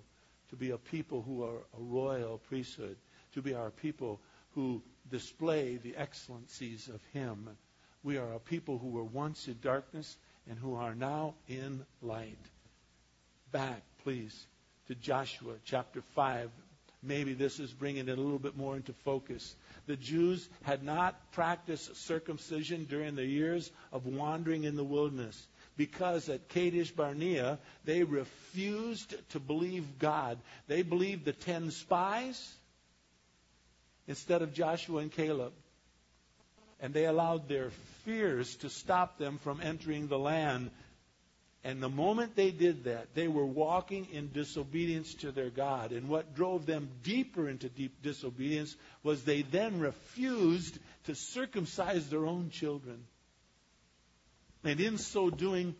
to 0.49 0.55
be 0.55 0.71
a 0.71 0.77
people 0.77 1.21
who 1.21 1.43
are 1.43 1.57
a 1.57 1.81
royal 1.81 2.37
priesthood, 2.49 2.95
to 3.33 3.41
be 3.41 3.53
our 3.53 3.71
people 3.71 4.19
who 4.53 4.81
display 5.11 5.77
the 5.77 5.95
excellencies 5.97 6.87
of 6.87 7.01
him. 7.13 7.49
We 8.03 8.17
are 8.17 8.33
a 8.33 8.39
people 8.39 8.77
who 8.77 8.89
were 8.89 9.03
once 9.03 9.47
in 9.47 9.57
darkness 9.61 10.15
and 10.49 10.57
who 10.57 10.75
are 10.75 10.95
now 10.95 11.33
in 11.49 11.85
light. 12.01 12.37
Back, 13.51 13.81
please, 14.03 14.45
to 14.87 14.95
Joshua 14.95 15.55
chapter 15.65 16.01
5. 16.15 16.49
Maybe 17.05 17.33
this 17.33 17.59
is 17.59 17.71
bringing 17.71 18.07
it 18.09 18.17
a 18.17 18.21
little 18.21 18.39
bit 18.39 18.57
more 18.57 18.75
into 18.75 18.93
focus 18.93 19.55
the 19.87 19.95
Jews 19.95 20.47
had 20.63 20.83
not 20.83 21.31
practiced 21.31 21.95
circumcision 21.95 22.85
during 22.85 23.15
the 23.15 23.25
years 23.25 23.71
of 23.91 24.05
wandering 24.05 24.63
in 24.63 24.75
the 24.75 24.83
wilderness 24.83 25.47
because 25.77 26.29
at 26.29 26.49
Kadesh 26.49 26.91
Barnea 26.91 27.59
they 27.83 28.03
refused 28.03 29.15
to 29.29 29.39
believe 29.39 29.99
God. 29.99 30.37
They 30.67 30.81
believed 30.81 31.25
the 31.25 31.33
ten 31.33 31.71
spies 31.71 32.53
instead 34.07 34.41
of 34.41 34.53
Joshua 34.53 35.01
and 35.01 35.11
Caleb. 35.11 35.53
And 36.81 36.93
they 36.93 37.05
allowed 37.05 37.47
their 37.47 37.69
fears 38.03 38.55
to 38.57 38.69
stop 38.69 39.17
them 39.17 39.37
from 39.37 39.61
entering 39.61 40.07
the 40.07 40.19
land. 40.19 40.71
And 41.65 41.81
the 41.81 41.89
moment 41.89 42.35
they 42.35 42.51
did 42.51 42.83
that, 42.83 43.15
they 43.15 43.27
were 43.27 43.45
walking 43.45 44.05
in 44.13 44.31
disobedience 44.31 45.15
to 45.15 45.31
their 45.31 45.49
God. 45.49 45.93
And 45.93 46.07
what 46.07 46.35
drove 46.35 46.67
them 46.67 46.87
deeper 47.01 47.49
into 47.49 47.69
deep 47.69 48.03
disobedience 48.03 48.75
was 49.01 49.23
they 49.23 49.41
then 49.41 49.79
refused 49.79 50.77
to 51.05 51.15
circumcise 51.15 52.07
their 52.07 52.27
own 52.27 52.51
children. 52.51 53.03
And 54.63 54.79
in 54.79 54.99
so 54.99 55.31
doing, 55.31 55.75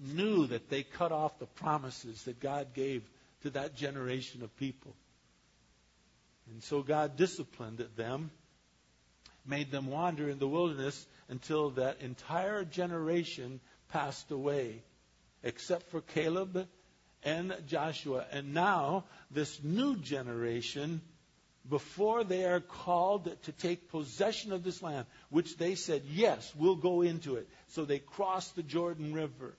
knew 0.00 0.46
that 0.46 0.70
they 0.70 0.82
cut 0.82 1.12
off 1.12 1.38
the 1.38 1.46
promises 1.46 2.22
that 2.22 2.40
God 2.40 2.72
gave 2.72 3.02
to 3.42 3.50
that 3.50 3.76
generation 3.76 4.42
of 4.42 4.56
people. 4.56 4.94
And 6.50 6.62
so 6.62 6.80
God 6.82 7.18
disciplined 7.18 7.86
them, 7.94 8.30
made 9.44 9.70
them 9.70 9.88
wander 9.88 10.30
in 10.30 10.38
the 10.38 10.48
wilderness 10.48 11.06
until 11.28 11.70
that 11.72 12.00
entire 12.00 12.64
generation 12.64 13.60
passed 13.90 14.30
away 14.30 14.82
except 15.44 15.90
for 15.90 16.00
Caleb 16.00 16.66
and 17.22 17.54
Joshua. 17.68 18.24
And 18.32 18.54
now, 18.54 19.04
this 19.30 19.62
new 19.62 19.96
generation, 19.96 21.02
before 21.68 22.24
they 22.24 22.44
are 22.44 22.60
called 22.60 23.30
to 23.42 23.52
take 23.52 23.90
possession 23.90 24.52
of 24.52 24.64
this 24.64 24.82
land, 24.82 25.06
which 25.30 25.56
they 25.56 25.74
said, 25.76 26.02
yes, 26.10 26.52
we'll 26.58 26.76
go 26.76 27.02
into 27.02 27.36
it. 27.36 27.48
So 27.68 27.84
they 27.84 27.98
crossed 28.00 28.56
the 28.56 28.62
Jordan 28.62 29.14
River. 29.14 29.54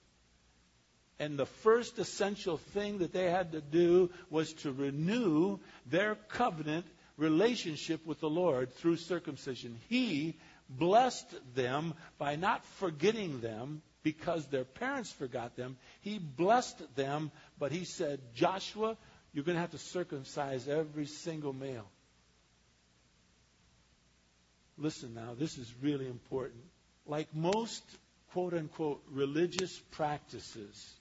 And 1.18 1.40
the 1.40 1.46
first 1.46 1.98
essential 1.98 2.58
thing 2.58 2.98
that 2.98 3.14
they 3.14 3.30
had 3.30 3.54
to 3.54 3.62
do 3.62 4.10
was 4.30 4.52
to 4.54 4.72
renew 4.74 5.60
their 5.86 6.16
covenant 6.16 6.86
relationship 7.16 8.06
with 8.06 8.20
the 8.20 8.30
Lord 8.30 8.74
through 8.74 8.98
circumcision. 8.98 9.80
He 9.88 10.36
blessed 10.68 11.34
them 11.56 11.94
by 12.18 12.36
not 12.36 12.66
forgetting 12.80 13.40
them 13.40 13.82
because 14.06 14.46
their 14.46 14.64
parents 14.64 15.12
forgot 15.12 15.56
them. 15.56 15.78
He 16.02 16.20
blessed 16.20 16.96
them, 16.96 17.32
but 17.58 17.72
he 17.72 17.86
said, 17.86 18.20
Joshua, 18.36 18.96
you're 19.34 19.44
going 19.44 19.56
to 19.56 19.62
have 19.62 19.72
to 19.72 19.80
circumcise 19.80 20.68
every 20.68 21.08
single 21.08 21.54
male. 21.54 21.88
Listen 24.78 25.16
now, 25.16 25.34
this 25.36 25.58
is 25.58 25.74
really 25.82 26.06
important. 26.06 26.62
Like 27.08 27.34
most 27.34 27.82
quote 28.32 28.54
unquote 28.54 29.02
religious 29.12 29.76
practices, 29.90 30.94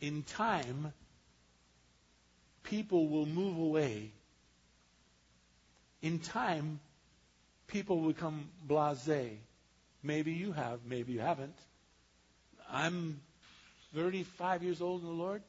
in 0.00 0.22
time, 0.22 0.94
people 2.62 3.08
will 3.08 3.26
move 3.26 3.58
away. 3.58 4.10
In 6.00 6.18
time, 6.18 6.80
people 7.66 8.00
will 8.00 8.12
become 8.14 8.48
blase. 8.66 9.36
Maybe 10.02 10.32
you 10.32 10.52
have, 10.52 10.80
maybe 10.84 11.12
you 11.12 11.20
haven't. 11.20 11.56
I'm 12.70 13.20
35 13.94 14.62
years 14.62 14.80
old 14.80 15.02
in 15.02 15.06
the 15.06 15.12
Lord. 15.12 15.42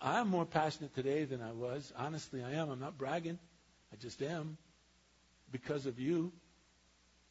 I'm 0.00 0.28
more 0.28 0.46
passionate 0.46 0.94
today 0.94 1.24
than 1.24 1.42
I 1.42 1.52
was. 1.52 1.92
Honestly, 1.96 2.42
I 2.42 2.52
am. 2.52 2.70
I'm 2.70 2.80
not 2.80 2.96
bragging. 2.96 3.38
I 3.92 3.96
just 3.96 4.22
am. 4.22 4.56
Because 5.50 5.86
of 5.86 5.98
you. 5.98 6.32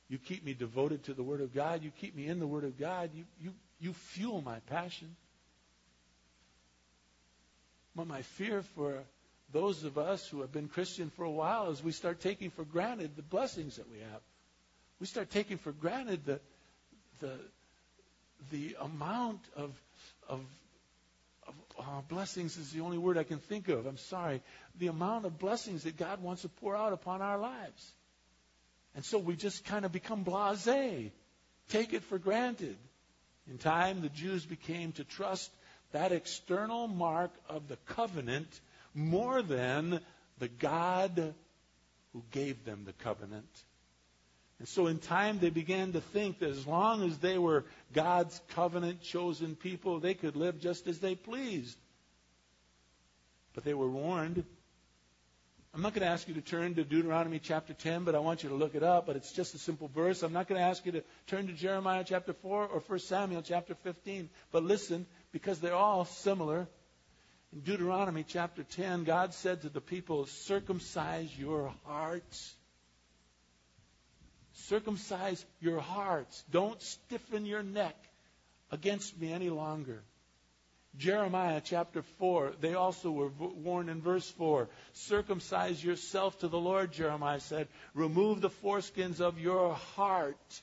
You 0.08 0.18
keep 0.18 0.46
me 0.46 0.54
devoted 0.54 1.06
to 1.06 1.14
the 1.14 1.24
Word 1.24 1.42
of 1.42 1.54
God. 1.54 1.84
You 1.84 1.92
keep 2.00 2.16
me 2.16 2.28
in 2.28 2.40
the 2.40 2.48
Word 2.48 2.64
of 2.64 2.78
God. 2.78 3.10
You, 3.14 3.24
you, 3.42 3.54
you 3.80 3.94
fuel 3.94 4.42
my 4.42 4.60
passion. 4.70 5.16
But 7.96 8.08
my 8.08 8.22
fear 8.22 8.62
for 8.62 9.00
those 9.52 9.84
of 9.84 9.98
us 9.98 10.28
who 10.28 10.42
have 10.42 10.52
been 10.52 10.68
Christian 10.68 11.10
for 11.10 11.24
a 11.24 11.32
while 11.32 11.72
is 11.72 11.84
we 11.84 11.92
start 11.92 12.22
taking 12.22 12.52
for 12.52 12.64
granted 12.64 13.16
the 13.16 13.22
blessings 13.22 13.78
that 13.78 13.90
we 13.90 14.00
have 14.00 14.22
we 15.02 15.08
start 15.08 15.32
taking 15.32 15.58
for 15.58 15.72
granted 15.72 16.24
the, 16.26 16.40
the, 17.22 17.34
the 18.52 18.78
amount 18.80 19.40
of, 19.56 19.72
of, 20.30 20.42
of 21.48 21.56
uh, 21.80 22.02
blessings 22.08 22.56
is 22.56 22.70
the 22.70 22.82
only 22.82 23.00
word 23.00 23.18
I 23.18 23.24
can 23.24 23.40
think 23.40 23.68
of. 23.68 23.88
I'm 23.88 23.98
sorry. 23.98 24.44
The 24.78 24.88
amount 24.88 25.26
of 25.26 25.40
blessings 25.40 25.86
that 25.86 25.98
God 25.98 26.22
wants 26.22 26.44
to 26.44 26.50
pour 26.50 26.78
out 26.78 26.94
upon 26.94 27.24
our 27.24 27.40
lives. 27.40 27.92
And 28.94 29.04
so 29.04 29.18
we 29.18 29.36
just 29.36 29.66
kind 29.66 29.86
of 29.86 29.92
become 29.92 30.22
blase, 30.22 31.10
take 31.70 31.94
it 31.94 32.04
for 32.04 32.20
granted. 32.20 32.78
In 33.50 33.58
time, 33.58 34.02
the 34.02 34.10
Jews 34.10 34.46
became 34.46 34.92
to 34.94 35.04
trust 35.04 35.50
that 35.94 36.12
external 36.12 36.88
mark 36.88 37.32
of 37.50 37.68
the 37.68 37.78
covenant 37.88 38.62
more 38.94 39.42
than 39.42 40.00
the 40.38 40.48
God 40.48 41.34
who 42.14 42.24
gave 42.30 42.66
them 42.66 42.84
the 42.86 42.94
covenant. 42.94 43.50
And 44.62 44.68
so 44.68 44.86
in 44.86 45.00
time, 45.00 45.40
they 45.40 45.50
began 45.50 45.94
to 45.94 46.02
think 46.02 46.38
that 46.38 46.52
as 46.52 46.68
long 46.68 47.02
as 47.02 47.18
they 47.18 47.40
were 47.40 47.66
God's 47.94 48.40
covenant 48.50 49.02
chosen 49.02 49.56
people, 49.56 50.00
they 50.00 50.14
could 50.14 50.36
live 50.36 50.60
just 50.60 50.86
as 50.86 51.00
they 51.00 51.16
pleased. 51.16 51.76
But 53.56 53.64
they 53.64 53.74
were 53.74 53.90
warned. 53.90 54.46
I'm 55.74 55.82
not 55.82 55.96
going 55.96 56.06
to 56.06 56.14
ask 56.14 56.28
you 56.28 56.36
to 56.36 56.42
turn 56.42 56.76
to 56.76 56.84
Deuteronomy 56.84 57.40
chapter 57.40 57.74
10, 57.74 58.04
but 58.04 58.14
I 58.14 58.20
want 58.20 58.44
you 58.44 58.50
to 58.50 58.56
look 58.56 58.76
it 58.76 58.84
up. 58.84 59.08
But 59.08 59.16
it's 59.16 59.32
just 59.32 59.56
a 59.56 59.58
simple 59.58 59.88
verse. 59.88 60.22
I'm 60.22 60.32
not 60.32 60.48
going 60.48 60.62
to 60.62 60.68
ask 60.68 60.86
you 60.86 60.92
to 60.92 61.04
turn 61.26 61.48
to 61.48 61.54
Jeremiah 61.54 62.04
chapter 62.06 62.34
4 62.34 62.68
or 62.68 62.80
1 62.82 63.00
Samuel 63.00 63.42
chapter 63.42 63.74
15. 63.74 64.30
But 64.52 64.62
listen, 64.62 65.08
because 65.32 65.60
they're 65.60 65.74
all 65.74 66.06
similar. 66.06 66.68
In 67.52 67.62
Deuteronomy 67.62 68.24
chapter 68.28 68.62
10, 68.62 69.06
God 69.06 69.34
said 69.34 69.64
to 69.64 69.70
the 69.70 69.82
people, 69.82 70.28
Circumcise 70.28 71.36
your 71.36 71.74
hearts 71.88 72.54
Circumcise 74.72 75.46
your 75.60 75.82
hearts. 75.82 76.46
Don't 76.50 76.82
stiffen 76.82 77.46
your 77.46 77.62
neck 77.62 77.96
against 78.72 79.20
me 79.20 79.34
any 79.34 79.50
longer. 79.50 80.02
Jeremiah 80.98 81.62
chapter 81.62 82.04
4, 82.20 82.54
they 82.62 82.74
also 82.74 83.12
were 83.12 83.28
warned 83.28 83.90
in 83.90 84.02
verse 84.02 84.30
4 84.32 84.70
Circumcise 84.94 85.84
yourself 85.84 86.40
to 86.40 86.48
the 86.48 86.58
Lord, 86.58 86.94
Jeremiah 86.94 87.42
said. 87.42 87.68
Remove 87.94 88.40
the 88.40 88.50
foreskins 88.50 89.20
of 89.20 89.42
your 89.42 89.74
heart. 89.74 90.62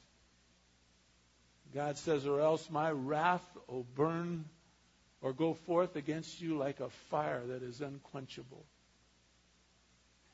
God 1.75 1.99
says, 1.99 2.27
Or 2.27 2.41
else 2.41 2.71
my 2.71 2.91
wrath 2.91 3.47
will 3.67 3.85
burn 3.95 4.47
or 5.21 5.35
go 5.35 5.53
forth 5.53 5.97
against 5.97 6.41
you 6.41 6.57
like 6.57 6.81
a 6.81 6.89
fire 7.11 7.43
that 7.49 7.63
is 7.63 7.83
unquenchable. 7.83 8.65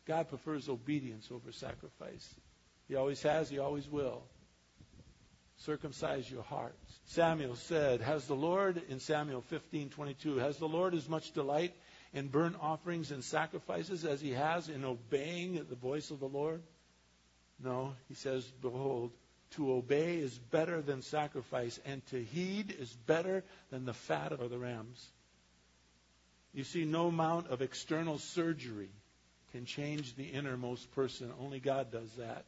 God 0.06 0.28
prefers 0.28 0.68
obedience 0.68 1.28
over 1.32 1.50
sacrifice. 1.50 2.37
He 2.88 2.97
always 2.97 3.23
has, 3.23 3.49
he 3.49 3.59
always 3.59 3.88
will. 3.88 4.23
Circumcise 5.59 6.31
your 6.31 6.42
hearts. 6.42 7.01
Samuel 7.07 7.57
said, 7.57 8.01
Has 8.01 8.27
the 8.27 8.35
Lord, 8.35 8.83
in 8.88 9.01
Samuel 9.01 9.40
15, 9.42 9.90
22, 9.90 10.37
has 10.37 10.59
the 10.59 10.68
Lord 10.68 10.94
as 10.94 11.09
much 11.09 11.33
delight 11.33 11.75
in 12.12 12.29
burnt 12.29 12.57
offerings 12.61 13.11
and 13.11 13.23
sacrifices 13.23 14.05
as 14.05 14.20
he 14.20 14.33
has 14.33 14.68
in 14.68 14.85
obeying 14.85 15.64
the 15.68 15.77
voice 15.77 16.11
of 16.11 16.20
the 16.20 16.29
Lord? 16.29 16.62
No, 17.62 17.94
he 18.09 18.14
says, 18.14 18.44
Behold, 18.61 19.12
to 19.53 19.73
obey 19.73 20.16
is 20.16 20.37
better 20.37 20.83
than 20.83 21.03
sacrifice, 21.03 21.79
and 21.87 22.05
to 22.07 22.23
heed 22.23 22.75
is 22.79 22.92
better 23.07 23.44
than 23.70 23.85
the 23.85 23.94
fat 23.94 24.33
of 24.33 24.51
the 24.51 24.59
rams. 24.59 25.11
You 26.53 26.64
see, 26.64 26.85
no 26.85 27.09
amount 27.09 27.49
of 27.49 27.62
external 27.62 28.18
surgery 28.18 28.90
can 29.53 29.64
change 29.64 30.14
the 30.16 30.25
innermost 30.25 30.90
person. 30.92 31.33
Only 31.40 31.61
God 31.61 31.90
does 31.90 32.11
that. 32.18 32.44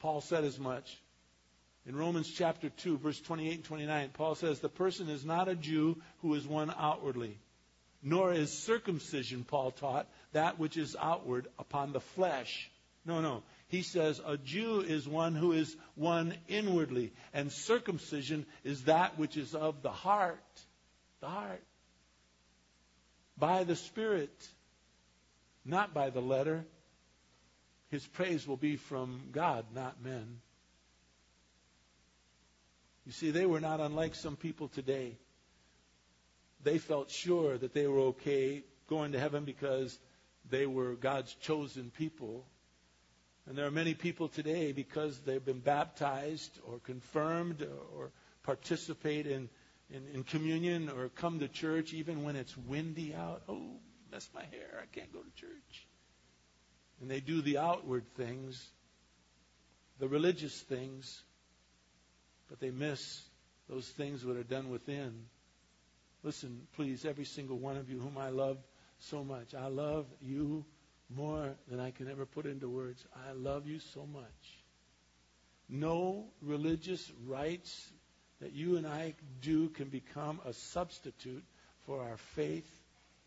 Paul 0.00 0.20
said 0.20 0.44
as 0.44 0.58
much. 0.58 0.98
In 1.86 1.96
Romans 1.96 2.30
chapter 2.30 2.68
2, 2.68 2.98
verse 2.98 3.20
28 3.20 3.54
and 3.54 3.64
29, 3.64 4.10
Paul 4.12 4.34
says, 4.34 4.60
The 4.60 4.68
person 4.68 5.08
is 5.08 5.24
not 5.24 5.48
a 5.48 5.54
Jew 5.54 6.00
who 6.20 6.34
is 6.34 6.46
one 6.46 6.72
outwardly, 6.76 7.38
nor 8.02 8.32
is 8.32 8.52
circumcision, 8.52 9.44
Paul 9.44 9.70
taught, 9.70 10.06
that 10.32 10.58
which 10.58 10.76
is 10.76 10.96
outward 11.00 11.46
upon 11.58 11.92
the 11.92 12.00
flesh. 12.00 12.70
No, 13.04 13.20
no. 13.20 13.42
He 13.68 13.82
says 13.82 14.20
a 14.26 14.36
Jew 14.36 14.80
is 14.80 15.08
one 15.08 15.34
who 15.34 15.52
is 15.52 15.74
one 15.94 16.34
inwardly, 16.48 17.12
and 17.32 17.50
circumcision 17.50 18.44
is 18.64 18.84
that 18.84 19.18
which 19.18 19.36
is 19.36 19.54
of 19.54 19.82
the 19.82 19.92
heart. 19.92 20.38
The 21.20 21.28
heart. 21.28 21.62
By 23.38 23.64
the 23.64 23.76
Spirit, 23.76 24.48
not 25.64 25.94
by 25.94 26.10
the 26.10 26.20
letter, 26.20 26.64
his 27.90 28.06
praise 28.06 28.46
will 28.46 28.56
be 28.56 28.76
from 28.76 29.28
God, 29.32 29.66
not 29.74 30.02
men. 30.02 30.40
You 33.04 33.12
see, 33.12 33.30
they 33.30 33.46
were 33.46 33.60
not 33.60 33.80
unlike 33.80 34.14
some 34.14 34.36
people 34.36 34.68
today. 34.68 35.18
They 36.62 36.78
felt 36.78 37.10
sure 37.10 37.58
that 37.58 37.74
they 37.74 37.86
were 37.88 38.00
okay 38.10 38.62
going 38.86 39.12
to 39.12 39.18
heaven 39.18 39.44
because 39.44 39.98
they 40.48 40.66
were 40.66 40.94
God's 40.94 41.34
chosen 41.34 41.90
people. 41.90 42.44
And 43.46 43.58
there 43.58 43.66
are 43.66 43.72
many 43.72 43.94
people 43.94 44.28
today 44.28 44.70
because 44.70 45.18
they've 45.20 45.44
been 45.44 45.60
baptized 45.60 46.60
or 46.64 46.78
confirmed 46.78 47.66
or 47.96 48.12
participate 48.44 49.26
in, 49.26 49.48
in, 49.90 50.06
in 50.14 50.22
communion 50.22 50.88
or 50.88 51.08
come 51.08 51.40
to 51.40 51.48
church 51.48 51.92
even 51.92 52.22
when 52.22 52.36
it's 52.36 52.56
windy 52.56 53.14
out. 53.14 53.42
Oh, 53.48 53.80
that's 54.12 54.30
my 54.32 54.44
hair. 54.44 54.80
I 54.80 54.86
can't 54.94 55.12
go 55.12 55.20
to 55.20 55.34
church 55.34 55.88
and 57.00 57.10
they 57.10 57.20
do 57.20 57.40
the 57.42 57.58
outward 57.58 58.04
things, 58.16 58.68
the 59.98 60.08
religious 60.08 60.58
things, 60.62 61.22
but 62.48 62.60
they 62.60 62.70
miss 62.70 63.22
those 63.68 63.86
things 63.86 64.22
that 64.22 64.36
are 64.36 64.42
done 64.42 64.70
within. 64.70 65.12
Listen, 66.22 66.66
please, 66.76 67.04
every 67.04 67.24
single 67.24 67.58
one 67.58 67.76
of 67.76 67.88
you 67.88 67.98
whom 67.98 68.18
I 68.18 68.30
love 68.30 68.58
so 68.98 69.24
much. 69.24 69.54
I 69.54 69.68
love 69.68 70.06
you 70.20 70.64
more 71.08 71.54
than 71.68 71.80
I 71.80 71.90
can 71.90 72.10
ever 72.10 72.26
put 72.26 72.46
into 72.46 72.68
words. 72.68 73.04
I 73.28 73.32
love 73.32 73.66
you 73.66 73.78
so 73.78 74.06
much. 74.12 74.24
No 75.68 76.26
religious 76.42 77.10
rites 77.26 77.90
that 78.40 78.52
you 78.52 78.76
and 78.76 78.86
I 78.86 79.14
do 79.40 79.68
can 79.68 79.88
become 79.88 80.40
a 80.44 80.52
substitute 80.52 81.44
for 81.86 82.02
our 82.02 82.16
faith 82.34 82.68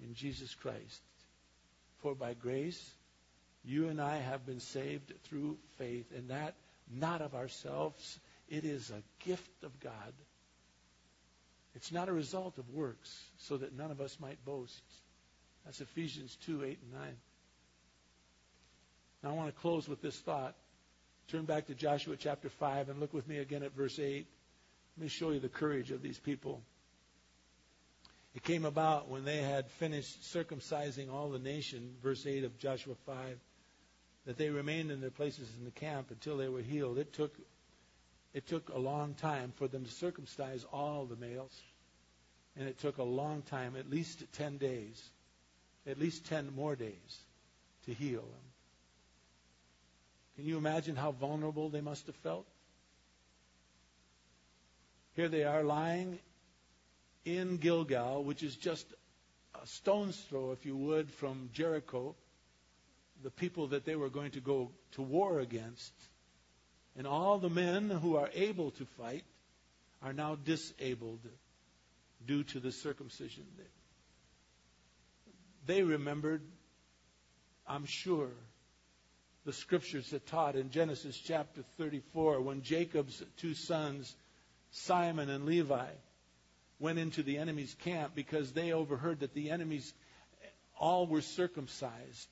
in 0.03 0.13
Jesus 0.13 0.53
Christ. 0.53 1.01
For 2.01 2.15
by 2.15 2.33
grace, 2.33 2.91
you 3.65 3.87
and 3.87 4.01
I 4.01 4.17
have 4.17 4.45
been 4.45 4.59
saved 4.59 5.13
through 5.23 5.57
faith, 5.77 6.11
and 6.15 6.29
that 6.29 6.55
not 6.91 7.21
of 7.21 7.33
ourselves. 7.33 8.19
It 8.49 8.65
is 8.65 8.91
a 8.91 9.01
gift 9.25 9.63
of 9.63 9.79
God. 9.79 10.13
It's 11.75 11.91
not 11.91 12.09
a 12.09 12.13
result 12.13 12.57
of 12.57 12.69
works, 12.69 13.23
so 13.37 13.57
that 13.57 13.75
none 13.75 13.89
of 13.89 14.01
us 14.01 14.17
might 14.19 14.43
boast. 14.45 14.83
That's 15.65 15.81
Ephesians 15.81 16.37
2 16.45 16.63
8 16.63 16.77
and 16.81 17.01
9. 17.01 17.01
Now 19.23 19.29
I 19.29 19.33
want 19.33 19.53
to 19.53 19.61
close 19.61 19.87
with 19.87 20.01
this 20.01 20.19
thought. 20.19 20.55
Turn 21.29 21.45
back 21.45 21.67
to 21.67 21.73
Joshua 21.73 22.15
chapter 22.17 22.49
5 22.49 22.89
and 22.89 22.99
look 22.99 23.13
with 23.13 23.27
me 23.27 23.37
again 23.37 23.63
at 23.63 23.73
verse 23.73 23.97
8. 23.97 24.27
Let 24.97 25.03
me 25.03 25.07
show 25.07 25.31
you 25.31 25.39
the 25.39 25.49
courage 25.49 25.89
of 25.91 26.01
these 26.01 26.19
people. 26.19 26.61
It 28.35 28.43
came 28.43 28.65
about 28.65 29.09
when 29.09 29.25
they 29.25 29.37
had 29.37 29.69
finished 29.71 30.21
circumcising 30.23 31.11
all 31.11 31.29
the 31.29 31.39
nation, 31.39 31.95
verse 32.03 32.25
8 32.25 32.43
of 32.43 32.57
Joshua 32.57 32.95
5, 33.05 33.39
that 34.25 34.37
they 34.37 34.49
remained 34.49 34.91
in 34.91 35.01
their 35.01 35.09
places 35.09 35.49
in 35.57 35.65
the 35.65 35.71
camp 35.71 36.09
until 36.09 36.37
they 36.37 36.47
were 36.47 36.61
healed. 36.61 36.97
It 36.97 37.13
took, 37.13 37.35
it 38.33 38.47
took 38.47 38.69
a 38.69 38.77
long 38.77 39.13
time 39.15 39.51
for 39.55 39.67
them 39.67 39.83
to 39.83 39.91
circumcise 39.91 40.65
all 40.71 41.05
the 41.05 41.15
males. 41.15 41.61
And 42.55 42.67
it 42.67 42.79
took 42.79 42.97
a 42.97 43.03
long 43.03 43.41
time, 43.41 43.75
at 43.77 43.89
least 43.89 44.23
10 44.33 44.57
days, 44.57 45.09
at 45.87 45.99
least 45.99 46.25
10 46.27 46.55
more 46.55 46.75
days, 46.75 47.19
to 47.85 47.93
heal 47.93 48.21
them. 48.21 48.43
Can 50.35 50.45
you 50.45 50.57
imagine 50.57 50.95
how 50.95 51.11
vulnerable 51.11 51.69
they 51.69 51.81
must 51.81 52.07
have 52.07 52.15
felt? 52.17 52.45
Here 55.15 55.27
they 55.27 55.43
are 55.43 55.63
lying 55.63 56.17
in 57.25 57.57
Gilgal, 57.57 58.23
which 58.23 58.41
is 58.41 58.55
just 58.55 58.85
a 59.61 59.67
stone's 59.67 60.17
throw, 60.17 60.51
if 60.51 60.65
you 60.65 60.75
would, 60.75 61.11
from 61.11 61.49
Jericho, 61.53 62.15
the 63.23 63.31
people 63.31 63.67
that 63.67 63.85
they 63.85 63.95
were 63.95 64.09
going 64.09 64.31
to 64.31 64.41
go 64.41 64.71
to 64.93 65.01
war 65.01 65.39
against. 65.39 65.93
And 66.97 67.07
all 67.07 67.39
the 67.39 67.49
men 67.49 67.89
who 67.89 68.17
are 68.17 68.29
able 68.33 68.71
to 68.71 68.85
fight 68.97 69.23
are 70.01 70.13
now 70.13 70.35
disabled 70.35 71.21
due 72.27 72.43
to 72.43 72.59
the 72.59 72.71
circumcision. 72.71 73.45
They 75.65 75.81
remembered, 75.81 76.41
I'm 77.67 77.85
sure, 77.85 78.29
the 79.45 79.53
scriptures 79.53 80.09
that 80.11 80.27
taught 80.27 80.55
in 80.55 80.69
Genesis 80.71 81.17
chapter 81.17 81.63
34 81.77 82.41
when 82.41 82.61
Jacob's 82.61 83.23
two 83.37 83.53
sons, 83.53 84.13
Simeon 84.71 85.29
and 85.29 85.45
Levi, 85.45 85.89
went 86.79 86.99
into 86.99 87.23
the 87.23 87.37
enemy's 87.37 87.73
camp 87.75 88.13
because 88.13 88.51
they 88.51 88.73
overheard 88.73 89.21
that 89.21 89.33
the 89.33 89.51
enemies 89.51 89.93
all 90.77 91.07
were 91.07 91.21
circumcised. 91.21 92.29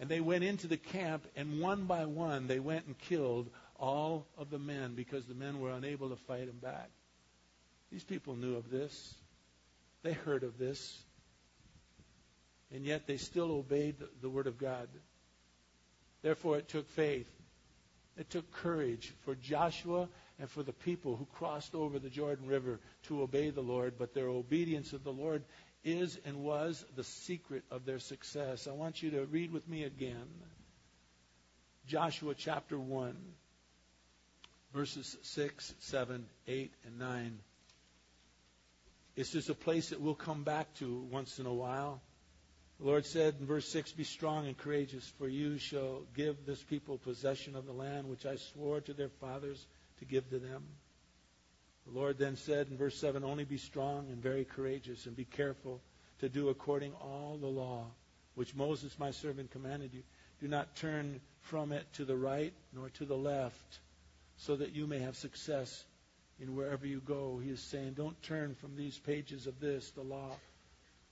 And 0.00 0.08
they 0.08 0.20
went 0.20 0.44
into 0.44 0.66
the 0.66 0.78
camp, 0.78 1.26
and 1.36 1.60
one 1.60 1.84
by 1.84 2.06
one, 2.06 2.46
they 2.46 2.58
went 2.58 2.86
and 2.86 2.98
killed 2.98 3.50
all 3.78 4.26
of 4.38 4.48
the 4.48 4.58
men 4.58 4.94
because 4.94 5.26
the 5.26 5.34
men 5.34 5.60
were 5.60 5.70
unable 5.70 6.08
to 6.08 6.16
fight 6.16 6.46
them 6.46 6.58
back. 6.60 6.88
These 7.92 8.04
people 8.04 8.34
knew 8.34 8.56
of 8.56 8.70
this. 8.70 9.14
They 10.02 10.14
heard 10.14 10.42
of 10.42 10.58
this. 10.58 10.98
And 12.72 12.86
yet 12.86 13.06
they 13.06 13.18
still 13.18 13.50
obeyed 13.50 13.96
the 14.22 14.30
word 14.30 14.46
of 14.46 14.56
God. 14.56 14.88
Therefore, 16.22 16.56
it 16.56 16.68
took 16.68 16.88
faith. 16.88 17.28
It 18.16 18.30
took 18.30 18.50
courage 18.52 19.12
for 19.24 19.34
Joshua 19.34 20.08
and 20.38 20.48
for 20.48 20.62
the 20.62 20.72
people 20.72 21.16
who 21.16 21.26
crossed 21.34 21.74
over 21.74 21.98
the 21.98 22.08
Jordan 22.08 22.46
River 22.46 22.80
to 23.04 23.22
obey 23.22 23.50
the 23.50 23.60
Lord, 23.60 23.94
but 23.98 24.14
their 24.14 24.28
obedience 24.28 24.94
of 24.94 25.04
the 25.04 25.12
Lord 25.12 25.42
is 25.84 26.18
and 26.24 26.42
was 26.42 26.84
the 26.96 27.04
secret 27.04 27.64
of 27.70 27.84
their 27.84 27.98
success. 27.98 28.66
I 28.66 28.72
want 28.72 29.02
you 29.02 29.10
to 29.12 29.24
read 29.26 29.52
with 29.52 29.68
me 29.68 29.84
again 29.84 30.28
Joshua 31.86 32.34
chapter 32.34 32.78
1, 32.78 33.16
verses 34.72 35.16
6, 35.22 35.74
7, 35.80 36.26
8, 36.46 36.72
and 36.86 36.98
9. 36.98 37.38
It's 39.16 39.32
just 39.32 39.48
a 39.48 39.54
place 39.54 39.88
that 39.88 40.00
we'll 40.00 40.14
come 40.14 40.44
back 40.44 40.72
to 40.76 41.06
once 41.10 41.38
in 41.38 41.46
a 41.46 41.52
while. 41.52 42.00
The 42.78 42.86
Lord 42.86 43.04
said 43.04 43.36
in 43.40 43.46
verse 43.46 43.68
6 43.68 43.92
Be 43.92 44.04
strong 44.04 44.46
and 44.46 44.56
courageous, 44.56 45.12
for 45.18 45.28
you 45.28 45.58
shall 45.58 46.02
give 46.14 46.46
this 46.46 46.62
people 46.62 46.96
possession 46.98 47.56
of 47.56 47.66
the 47.66 47.72
land 47.72 48.08
which 48.08 48.24
I 48.24 48.36
swore 48.36 48.80
to 48.82 48.94
their 48.94 49.08
fathers 49.08 49.66
to 49.98 50.04
give 50.04 50.30
to 50.30 50.38
them. 50.38 50.64
The 51.86 51.98
Lord 51.98 52.18
then 52.18 52.36
said 52.36 52.68
in 52.68 52.76
verse 52.76 52.96
7 52.98 53.24
Only 53.24 53.44
be 53.44 53.56
strong 53.56 54.08
and 54.08 54.22
very 54.22 54.44
courageous, 54.44 55.06
and 55.06 55.16
be 55.16 55.24
careful 55.24 55.80
to 56.20 56.28
do 56.28 56.48
according 56.48 56.92
all 56.94 57.38
the 57.40 57.46
law 57.46 57.86
which 58.34 58.54
Moses 58.54 58.98
my 58.98 59.10
servant 59.10 59.50
commanded 59.50 59.92
you. 59.92 60.02
Do 60.40 60.48
not 60.48 60.76
turn 60.76 61.20
from 61.42 61.72
it 61.72 61.86
to 61.94 62.04
the 62.04 62.16
right 62.16 62.52
nor 62.72 62.88
to 62.90 63.04
the 63.04 63.16
left, 63.16 63.80
so 64.36 64.56
that 64.56 64.72
you 64.72 64.86
may 64.86 64.98
have 64.98 65.16
success 65.16 65.84
in 66.38 66.54
wherever 66.54 66.86
you 66.86 67.00
go. 67.00 67.38
He 67.42 67.50
is 67.50 67.60
saying, 67.60 67.94
Don't 67.94 68.20
turn 68.22 68.54
from 68.54 68.76
these 68.76 68.98
pages 68.98 69.46
of 69.46 69.60
this, 69.60 69.90
the 69.90 70.02
law. 70.02 70.36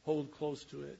Hold 0.04 0.30
close 0.30 0.64
to 0.66 0.82
it 0.84 0.98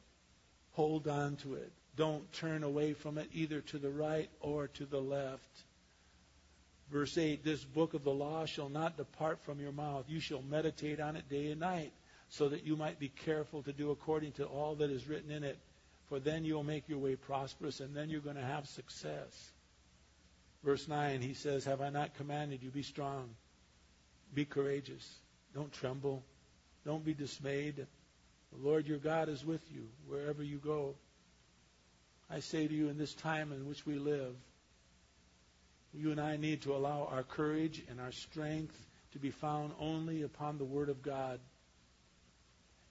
Hold 0.78 1.08
on 1.08 1.34
to 1.38 1.54
it. 1.54 1.72
Don't 1.96 2.32
turn 2.32 2.62
away 2.62 2.92
from 2.92 3.18
it 3.18 3.28
either 3.32 3.60
to 3.62 3.78
the 3.78 3.90
right 3.90 4.30
or 4.38 4.68
to 4.68 4.86
the 4.86 5.00
left. 5.00 5.64
Verse 6.90 7.16
8 7.18 7.44
This 7.44 7.64
book 7.64 7.94
of 7.94 8.04
the 8.04 8.12
law 8.12 8.46
shall 8.46 8.68
not 8.68 8.96
depart 8.96 9.40
from 9.44 9.60
your 9.60 9.72
mouth. 9.72 10.04
You 10.08 10.20
shall 10.20 10.42
meditate 10.42 11.00
on 11.00 11.16
it 11.16 11.28
day 11.28 11.50
and 11.50 11.60
night, 11.60 11.92
so 12.28 12.48
that 12.48 12.64
you 12.64 12.76
might 12.76 12.98
be 12.98 13.08
careful 13.08 13.62
to 13.62 13.72
do 13.72 13.90
according 13.90 14.32
to 14.32 14.44
all 14.44 14.74
that 14.76 14.90
is 14.90 15.08
written 15.08 15.30
in 15.30 15.44
it. 15.44 15.58
For 16.08 16.18
then 16.18 16.44
you'll 16.44 16.64
make 16.64 16.88
your 16.88 16.98
way 16.98 17.16
prosperous, 17.16 17.80
and 17.80 17.94
then 17.94 18.08
you're 18.08 18.20
going 18.20 18.36
to 18.36 18.42
have 18.42 18.66
success. 18.66 19.52
Verse 20.64 20.88
9, 20.88 21.20
he 21.20 21.34
says, 21.34 21.64
Have 21.66 21.80
I 21.80 21.90
not 21.90 22.14
commanded 22.14 22.62
you? 22.62 22.70
Be 22.70 22.82
strong, 22.82 23.28
be 24.34 24.44
courageous, 24.44 25.16
don't 25.54 25.72
tremble, 25.72 26.24
don't 26.84 27.04
be 27.04 27.14
dismayed. 27.14 27.76
The 27.76 28.68
Lord 28.68 28.86
your 28.86 28.98
God 28.98 29.28
is 29.28 29.44
with 29.44 29.62
you 29.70 29.86
wherever 30.06 30.42
you 30.42 30.58
go. 30.58 30.94
I 32.30 32.40
say 32.40 32.66
to 32.66 32.74
you 32.74 32.88
in 32.88 32.98
this 32.98 33.14
time 33.14 33.52
in 33.52 33.66
which 33.68 33.86
we 33.86 33.98
live, 33.98 34.34
you 35.94 36.10
and 36.10 36.20
I 36.20 36.36
need 36.36 36.62
to 36.62 36.74
allow 36.74 37.08
our 37.10 37.22
courage 37.22 37.82
and 37.88 38.00
our 38.00 38.12
strength 38.12 38.76
to 39.12 39.18
be 39.18 39.30
found 39.30 39.72
only 39.80 40.22
upon 40.22 40.58
the 40.58 40.64
Word 40.64 40.88
of 40.88 41.02
God. 41.02 41.40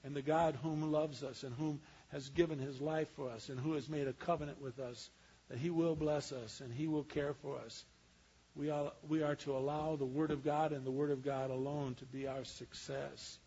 And 0.03 0.15
the 0.15 0.21
God 0.21 0.57
whom 0.62 0.91
loves 0.91 1.23
us 1.23 1.43
and 1.43 1.53
whom 1.55 1.79
has 2.12 2.29
given 2.29 2.60
his 2.60 2.79
life 2.79 3.10
for 3.15 3.29
us 3.29 3.49
and 3.49 3.60
who 3.60 3.73
has 3.73 3.89
made 3.89 4.07
a 4.07 4.13
covenant 4.13 4.62
with 4.62 4.79
us 4.79 5.10
that 5.49 5.57
he 5.57 5.69
will 5.69 5.95
bless 5.95 6.31
us 6.31 6.62
and 6.62 6.73
he 6.73 6.88
will 6.88 7.03
care 7.03 7.33
for 7.33 7.57
us. 7.60 7.86
We 8.55 8.69
are, 8.69 8.91
we 9.07 9.21
are 9.21 9.36
to 9.36 9.55
allow 9.55 9.95
the 9.95 10.05
Word 10.05 10.31
of 10.31 10.43
God 10.43 10.71
and 10.71 10.86
the 10.86 10.91
Word 10.91 11.12
of 11.12 11.23
God 11.23 11.51
alone 11.51 11.95
to 11.95 12.05
be 12.05 12.27
our 12.27 12.43
success. 12.43 13.38